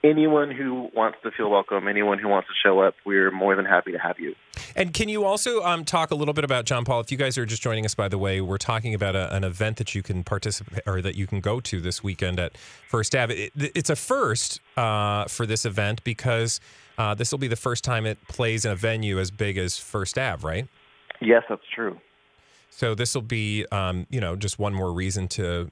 [0.06, 3.66] anyone who wants to feel welcome, anyone who wants to show up, we're more than
[3.66, 4.36] happy to have you.
[4.76, 7.00] And can you also um, talk a little bit about John Paul?
[7.00, 9.44] If you guys are just joining us, by the way, we're talking about a, an
[9.44, 13.16] event that you can participate or that you can go to this weekend at First
[13.16, 13.34] Ave.
[13.34, 16.60] It, it's a first uh, for this event because
[16.98, 19.78] uh, this will be the first time it plays in a venue as big as
[19.78, 20.68] First Ave, right?
[21.22, 21.98] Yes, that's true.
[22.78, 25.70] So this will be, um, you know, just one more reason to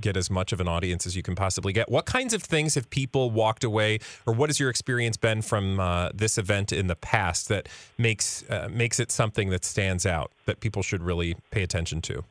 [0.00, 1.88] get as much of an audience as you can possibly get.
[1.88, 5.78] What kinds of things have people walked away, or what has your experience been from
[5.78, 10.32] uh, this event in the past that makes uh, makes it something that stands out
[10.46, 12.24] that people should really pay attention to?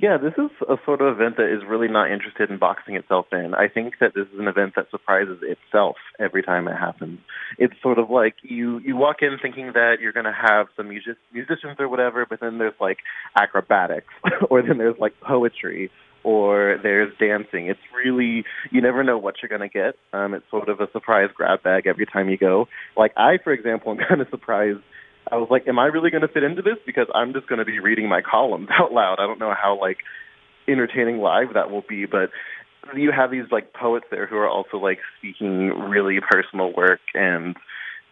[0.00, 3.26] Yeah, this is a sort of event that is really not interested in boxing itself
[3.32, 3.52] in.
[3.54, 7.18] I think that this is an event that surprises itself every time it happens.
[7.58, 10.88] It's sort of like you you walk in thinking that you're going to have some
[10.88, 12.98] music, musicians or whatever, but then there's like
[13.36, 14.06] acrobatics,
[14.50, 15.90] or then there's like poetry,
[16.22, 17.66] or there's dancing.
[17.66, 19.96] It's really you never know what you're going to get.
[20.12, 22.68] Um, it's sort of a surprise grab bag every time you go.
[22.96, 24.78] Like I, for example, am kind of surprised
[25.30, 26.76] I was like, am I really going to fit into this?
[26.86, 29.16] Because I'm just going to be reading my columns out loud.
[29.18, 29.98] I don't know how like
[30.66, 32.30] entertaining live that will be, but
[32.94, 37.56] you have these like poets there who are also like speaking really personal work, and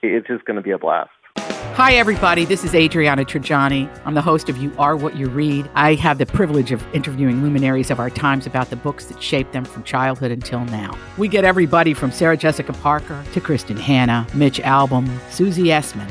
[0.03, 1.11] it's just going to be a blast.
[1.39, 2.47] Hi, everybody.
[2.47, 3.87] This is Adriana Trigiani.
[4.07, 5.69] I'm the host of You Are What You Read.
[5.75, 9.53] I have the privilege of interviewing luminaries of our times about the books that shaped
[9.53, 10.97] them from childhood until now.
[11.19, 16.11] We get everybody from Sarah Jessica Parker to Kristin Hannah, Mitch Albom, Susie Essman,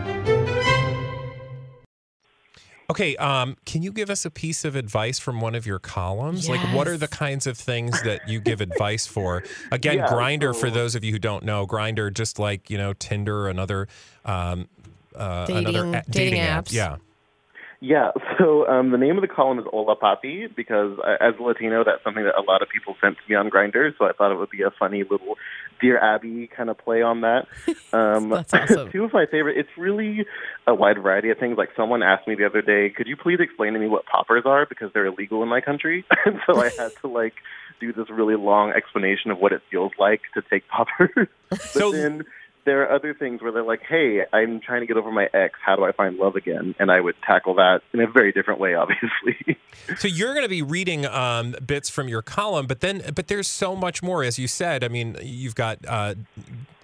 [2.91, 6.49] Okay, um, can you give us a piece of advice from one of your columns?
[6.49, 9.43] Like, what are the kinds of things that you give advice for?
[9.71, 10.53] Again, Yeah, Grindr.
[10.53, 13.87] For those of you who don't know, Grindr, just like you know, Tinder, another,
[14.25, 14.67] um,
[15.15, 16.65] uh, another Dating- a- dating app.
[16.65, 16.73] apps.
[16.73, 16.97] Yeah.
[17.83, 21.41] Yeah, so um, the name of the column is Hola Papi because uh, as a
[21.41, 23.91] Latino, that's something that a lot of people sent to me on Grindr.
[23.97, 25.37] So I thought it would be a funny little
[25.81, 27.47] Dear Abby kind of play on that.
[27.93, 28.89] Um, That's awesome.
[28.89, 29.57] two of my favorite.
[29.57, 30.25] It's really
[30.65, 31.57] a wide variety of things.
[31.57, 34.43] Like someone asked me the other day, "Could you please explain to me what poppers
[34.45, 37.33] are because they're illegal in my country?" and so I had to like
[37.81, 41.27] do this really long explanation of what it feels like to take poppers.
[41.49, 42.23] but So- then
[42.65, 45.59] there are other things where they're like, "Hey, I'm trying to get over my ex.
[45.63, 48.59] How do I find love again?" And I would tackle that in a very different
[48.59, 49.57] way, obviously.
[49.97, 53.47] So you're going to be reading um, bits from your column, but then, but there's
[53.47, 54.83] so much more, as you said.
[54.83, 56.15] I mean, you've got uh,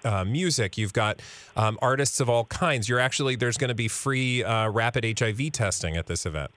[0.04, 1.20] uh, music, you've got
[1.56, 2.88] um, artists of all kinds.
[2.88, 6.50] You're actually there's going to be free uh, rapid HIV testing at this event.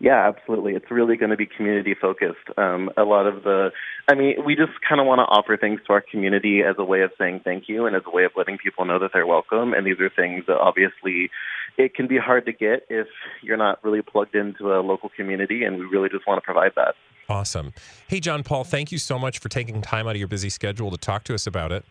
[0.00, 0.74] Yeah, absolutely.
[0.74, 2.48] It's really going to be community focused.
[2.56, 3.70] Um, a lot of the,
[4.08, 6.84] I mean, we just kind of want to offer things to our community as a
[6.84, 9.26] way of saying thank you and as a way of letting people know that they're
[9.26, 9.74] welcome.
[9.74, 11.30] And these are things that obviously
[11.76, 13.08] it can be hard to get if
[13.42, 15.64] you're not really plugged into a local community.
[15.64, 16.94] And we really just want to provide that.
[17.28, 17.72] Awesome.
[18.06, 20.92] Hey, John Paul, thank you so much for taking time out of your busy schedule
[20.92, 21.84] to talk to us about it.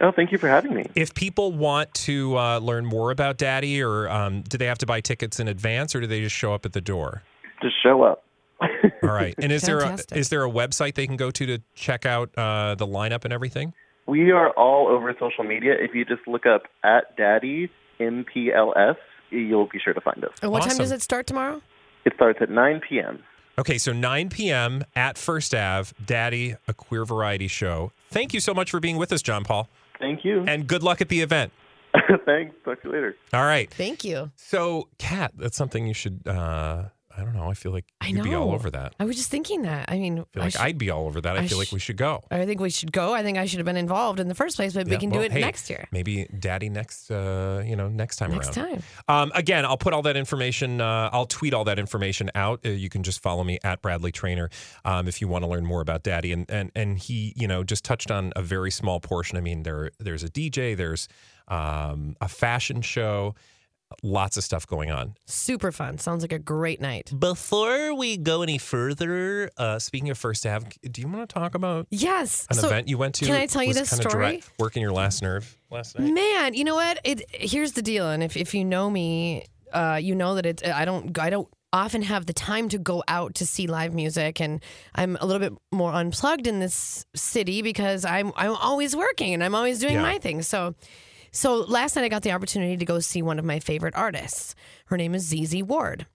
[0.00, 0.86] Oh, thank you for having me.
[0.96, 4.86] If people want to uh, learn more about Daddy, or um, do they have to
[4.86, 7.22] buy tickets in advance, or do they just show up at the door?
[7.62, 8.24] Just show up.
[9.02, 9.34] All right.
[9.38, 12.30] And is there a, is there a website they can go to to check out
[12.36, 13.72] uh, the lineup and everything?
[14.06, 15.74] We are all over social media.
[15.78, 18.96] If you just look up at Daddy MPLS,
[19.30, 20.32] you'll be sure to find us.
[20.42, 21.62] And what time does it start tomorrow?
[22.04, 23.22] It starts at 9 p.m.
[23.58, 24.84] Okay, so 9 p.m.
[24.96, 27.92] at First Ave, Daddy, a queer variety show.
[28.10, 29.68] Thank you so much for being with us, John Paul.
[29.98, 30.44] Thank you.
[30.46, 31.52] And good luck at the event.
[32.24, 32.54] Thanks.
[32.64, 33.16] Talk to you later.
[33.32, 33.70] All right.
[33.70, 34.30] Thank you.
[34.36, 36.26] So, Kat, that's something you should.
[36.26, 36.84] Uh,
[37.20, 37.50] I don't know.
[37.50, 38.94] I feel like I you'd be all over that.
[38.98, 39.90] I was just thinking that.
[39.90, 41.36] I mean, I feel I like sh- I'd be all over that.
[41.36, 42.24] I, I feel like we should go.
[42.30, 43.12] I think we should go.
[43.12, 45.20] I think I should have been involved in the first place, but we can well,
[45.20, 45.86] do it hey, next year.
[45.92, 47.10] Maybe Daddy next.
[47.10, 48.70] Uh, you know, next time Next around.
[48.70, 48.82] time.
[49.08, 50.80] Um, again, I'll put all that information.
[50.80, 52.60] Uh, I'll tweet all that information out.
[52.64, 54.48] Uh, you can just follow me at Bradley Traynor
[54.84, 56.32] um, if you want to learn more about Daddy.
[56.32, 59.36] And and and he, you know, just touched on a very small portion.
[59.36, 61.08] I mean, there there's a DJ, there's
[61.48, 63.34] um, a fashion show,
[64.02, 65.14] lots of stuff going on.
[65.26, 65.98] Super fun.
[65.98, 67.12] Sounds like a great night.
[67.18, 71.54] Before we go any further, uh, speaking of First Ave, do you want to talk
[71.54, 72.46] about Yes.
[72.50, 73.26] an So, event you went to?
[73.26, 74.10] Can I tell you this story?
[74.12, 76.12] direct- working your last nerve last night.
[76.12, 76.98] Man, you know what?
[77.04, 80.64] It here's the deal, and if if you know me, uh, you know that it.
[80.66, 81.16] I don't.
[81.18, 84.60] I don't often have the time to go out to see live music, and
[84.94, 89.44] I'm a little bit more unplugged in this city because I'm I'm always working and
[89.44, 90.02] I'm always doing Yeah.
[90.02, 90.42] my thing.
[90.42, 90.74] So.
[91.32, 94.54] So last night I got the opportunity to go see one of my favorite artists.
[94.86, 96.06] Her name is ZZ Ward.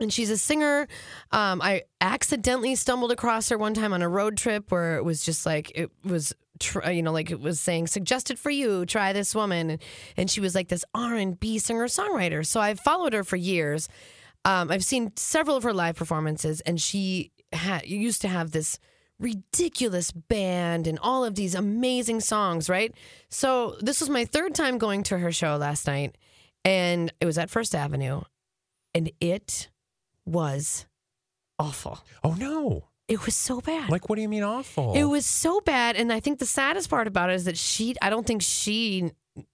[0.00, 0.88] And she's a singer.
[1.30, 5.24] Um, I accidentally stumbled across her one time on a road trip where it was
[5.24, 6.34] just like it was,
[6.90, 9.78] you know, like it was saying suggested for you, try this woman,
[10.16, 12.44] and, she was like this R and B singer songwriter.
[12.44, 13.88] So I've followed her for years.
[14.44, 18.80] Um, I've seen several of her live performances, and she had used to have this
[19.20, 22.94] ridiculous band and all of these amazing songs, right?
[23.28, 26.16] So this was my third time going to her show last night,
[26.64, 28.22] and it was at First Avenue,
[28.94, 29.68] and it
[30.26, 30.86] was
[31.58, 32.00] awful.
[32.22, 32.88] Oh no.
[33.06, 33.90] It was so bad.
[33.90, 34.94] Like, what do you mean awful?
[34.94, 37.94] It was so bad, and I think the saddest part about it is that she.
[38.00, 39.10] I don't think she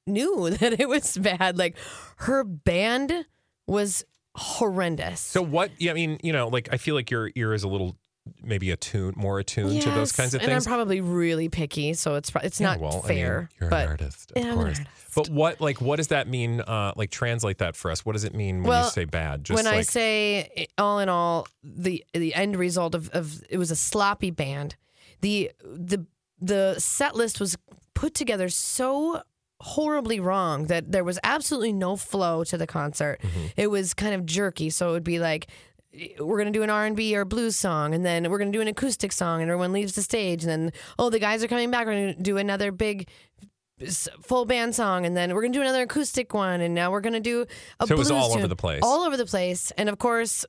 [0.06, 1.58] knew that it was bad.
[1.58, 1.76] Like
[2.18, 3.26] her band
[3.66, 4.04] was
[4.36, 5.20] horrendous.
[5.20, 5.72] So what?
[5.78, 7.96] Yeah, I mean, you know, like I feel like your ear is a little
[8.42, 10.66] maybe attuned, more attuned to those kinds of and things.
[10.66, 13.48] I'm probably really picky, so it's it's Yeah, not well, I mean, fair.
[13.60, 14.78] you're but an artist, of Yeah, course.
[14.78, 14.82] artist.
[15.14, 16.60] But what, like, what does that mean?
[16.60, 18.06] Uh, like, translate that for us.
[18.06, 19.42] What does it mean when Well, you say bad?
[19.42, 23.58] Just when I say eh, all in all, the the end result of, of it
[23.58, 24.76] was a sloppy band.
[25.20, 26.06] The the
[26.40, 27.56] the set list was
[27.94, 29.22] put together so
[29.62, 33.20] horribly wrong that there was absolutely no flow to the concert.
[33.20, 33.46] Mm-hmm.
[33.58, 35.48] It was kind of jerky, so it would be like
[36.18, 38.60] we're gonna do an R and B or blues song, and then we're gonna do
[38.60, 41.70] an acoustic song, and everyone leaves the stage, and then oh the guys are coming
[41.70, 43.08] back, we're gonna do another big
[44.22, 47.20] full band song, and then we're gonna do another acoustic one, and now we're gonna
[47.20, 47.46] do
[47.80, 48.80] a So it was all over the place.
[48.82, 50.44] all over the place, and of course.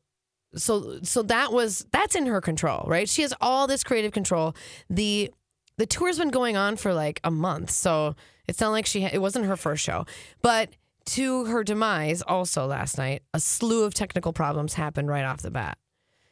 [0.53, 3.07] So so that was that's in her control, right?
[3.07, 4.53] She has all this creative control.
[4.89, 5.31] The
[5.77, 8.15] the tour's been going on for like a month, so
[8.49, 10.05] it's not like she ha- it wasn't her first show.
[10.41, 10.69] But
[11.05, 15.51] to her demise, also last night, a slew of technical problems happened right off the
[15.51, 15.77] bat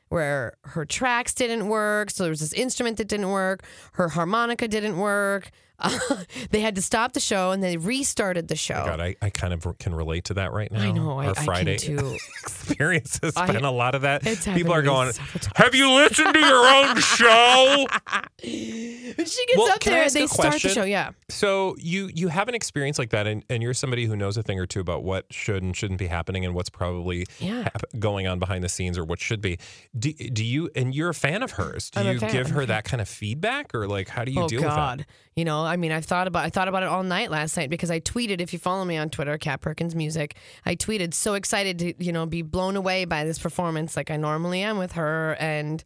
[0.10, 2.10] where her tracks didn't work.
[2.10, 3.64] So there was this instrument that didn't work.
[3.94, 5.52] Her harmonica didn't work.
[6.52, 8.84] they had to stop the show and they restarted the show.
[8.86, 10.82] God, I, I kind of can relate to that right now.
[10.82, 12.18] I know, I- Our I Friday too.
[12.44, 14.24] experience has been a lot of that.
[14.24, 15.52] People are happened to me going.
[15.56, 17.88] Have you listened to your own show?
[18.42, 20.84] She gets Well, up there, ask they start the show.
[20.84, 21.12] Yeah.
[21.30, 24.44] So you you have an experience like that, and, and you're somebody who knows a
[24.44, 27.64] thing or two about what should and shouldn't be happening, and what's probably Yeah.
[27.64, 29.60] hap- going on behind the scenes, or what should be.
[29.98, 30.70] Do, do you?
[30.76, 31.90] And you're a fan of hers.
[31.90, 34.48] Do I'm you give her that kind of feedback, or like how do you oh
[34.48, 35.00] deal God.
[35.00, 35.14] with that?
[35.36, 37.70] You know, I mean, I thought about I thought about it all night last night
[37.70, 38.42] because I tweeted.
[38.42, 42.12] If you follow me on Twitter, Kat Perkins Music, I tweeted so excited to you
[42.12, 45.84] know be blown away by this performance like I normally am with her, and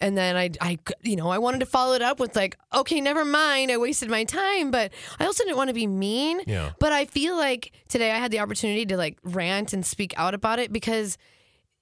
[0.00, 3.00] and then I I you know I wanted to follow it up with like okay,
[3.00, 6.40] never mind, I wasted my time, but I also didn't want to be mean.
[6.46, 6.72] Yeah.
[6.78, 10.34] But I feel like today I had the opportunity to like rant and speak out
[10.34, 11.18] about it because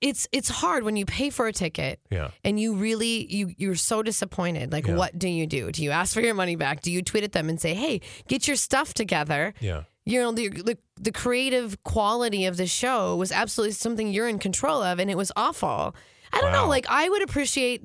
[0.01, 2.31] it's it's hard when you pay for a ticket Yeah.
[2.45, 4.97] and you really you you're so disappointed like Yeah.
[4.97, 7.33] what do you do do you ask for your money back do you tweet at
[7.33, 9.85] them and say hey get your stuff together Yeah.
[10.05, 14.39] you know the, the the creative quality of the show was absolutely something you're in
[14.39, 15.95] control of and it was awful
[16.33, 17.85] i don't know like i would appreciate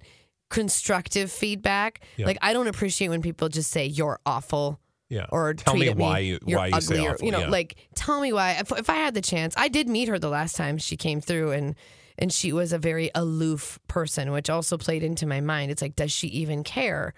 [0.49, 2.25] constructive feedback Yeah.
[2.25, 4.79] like i don't appreciate when people just say you're awful
[5.09, 5.27] Yeah.
[5.31, 7.49] or Tell me why you- why you say ugly or, awful, you know yeah.
[7.49, 10.27] like tell me why if, if i had the chance i did meet her the
[10.29, 11.75] last time she came through and
[12.19, 15.95] and she was a very aloof person which also played into my mind it's like
[15.95, 17.13] does she even care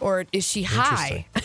[0.00, 1.26] or is she high?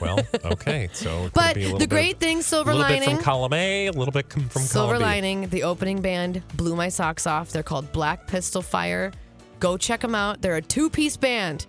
[0.00, 0.88] Well, okay.
[0.92, 3.10] So it could but be a little the bit- great thing silver lining, a little
[3.10, 5.04] bit from column A, a little bit from Silver column B.
[5.04, 7.50] Lining, the opening band blew my socks off.
[7.50, 9.10] They're called Black Pistol Fire.
[9.58, 10.42] Go check them out.
[10.42, 11.66] They're a two piece band.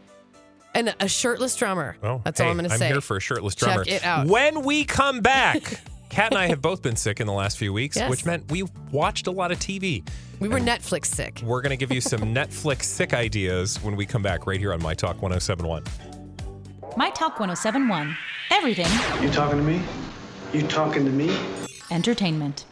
[0.76, 1.96] and a shirtless drummer.
[2.04, 2.88] Oh, That's hey, all I'm going to say.
[2.88, 3.86] I'm here for a shirtless drummer.
[3.86, 4.28] Check it out.
[4.28, 7.74] When we come back, Kat and I have both been sick in the last few
[7.74, 8.10] weeks, Yes.
[8.10, 10.04] which meant we watched a lot of TV.
[10.40, 11.42] We were Netflix sick.
[11.44, 14.74] We're going to give you some Netflix sick ideas when we come back right here
[14.74, 15.84] on My Talk 1071.
[16.96, 18.16] My Talk 1071.
[18.52, 18.86] Everything
[19.22, 19.82] You talking to me?
[20.54, 21.36] You talking to me?
[21.92, 22.66] entertainment.